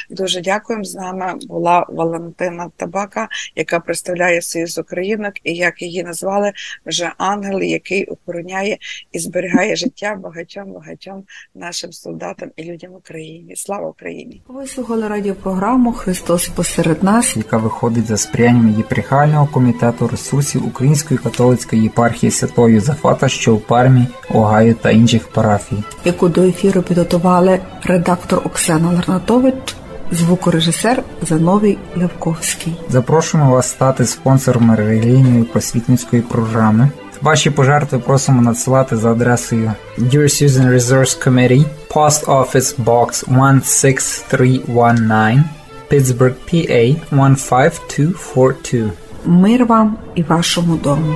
Дуже 0.09 0.41
дякуємо. 0.41 0.83
З 0.83 0.95
нами 0.95 1.33
була 1.41 1.85
Валентина 1.89 2.71
Табака, 2.75 3.27
яка 3.55 3.79
представляє 3.79 4.41
Союз 4.41 4.77
Українок, 4.77 5.33
і 5.43 5.53
як 5.53 5.81
її 5.81 6.03
назвали 6.03 6.53
вже 6.85 7.11
ангел, 7.17 7.61
який 7.61 8.05
охороняє 8.05 8.77
і 9.11 9.19
зберігає 9.19 9.75
життя 9.75 10.15
багатьом 10.15 10.73
багатьом 10.73 11.23
нашим 11.55 11.91
солдатам 11.91 12.51
і 12.55 12.63
людям 12.63 12.93
України. 12.93 13.55
Слава 13.55 13.89
Україні! 13.89 14.41
Ви 14.47 14.67
слухали 14.67 15.07
радіопрограму 15.07 15.93
Христос 15.93 16.46
посеред 16.49 17.03
нас, 17.03 17.37
яка 17.37 17.57
виходить 17.57 18.07
за 18.07 18.17
сприянням 18.17 18.73
єпархіального 18.77 19.47
комітету 19.47 20.07
ресурсів 20.07 20.67
Української 20.67 21.17
католицької 21.17 21.83
єпархії 21.83 22.31
Святого 22.31 22.69
Юзефата, 22.69 23.29
що 23.29 23.55
у 23.55 23.57
Пармі, 23.57 24.07
Огайо 24.29 24.73
та 24.73 24.91
інших 24.91 25.27
парафій, 25.27 25.83
яку 26.05 26.29
до 26.29 26.43
ефіру 26.43 26.81
підготували 26.81 27.59
редактор 27.83 28.41
Оксана 28.45 28.91
Ларнатович, 28.91 29.75
звукорежисер 30.11 31.03
Зановій 31.21 31.77
Левковський. 31.95 32.75
Запрошуємо 32.89 33.51
вас 33.51 33.69
стати 33.69 34.05
спонсором 34.05 34.75
релігійної 34.75 35.43
просвітницької 35.43 36.21
програми. 36.21 36.89
Ваші 37.21 37.49
пожертви 37.49 37.99
просимо 37.99 38.41
надсилати 38.41 38.97
за 38.97 39.11
адресою 39.11 39.73
Dear 39.97 40.23
Susan 40.23 40.73
Resource 40.73 41.27
Committee, 41.27 41.65
Post 41.89 42.25
Office 42.25 42.83
Box 42.83 43.25
16319, 43.63 45.43
Pittsburgh, 45.89 46.35
PA 46.45 46.95
15242. 47.11 48.91
Мир 49.25 49.65
вам 49.65 49.97
і 50.15 50.23
вашому 50.23 50.75
дому. 50.75 51.15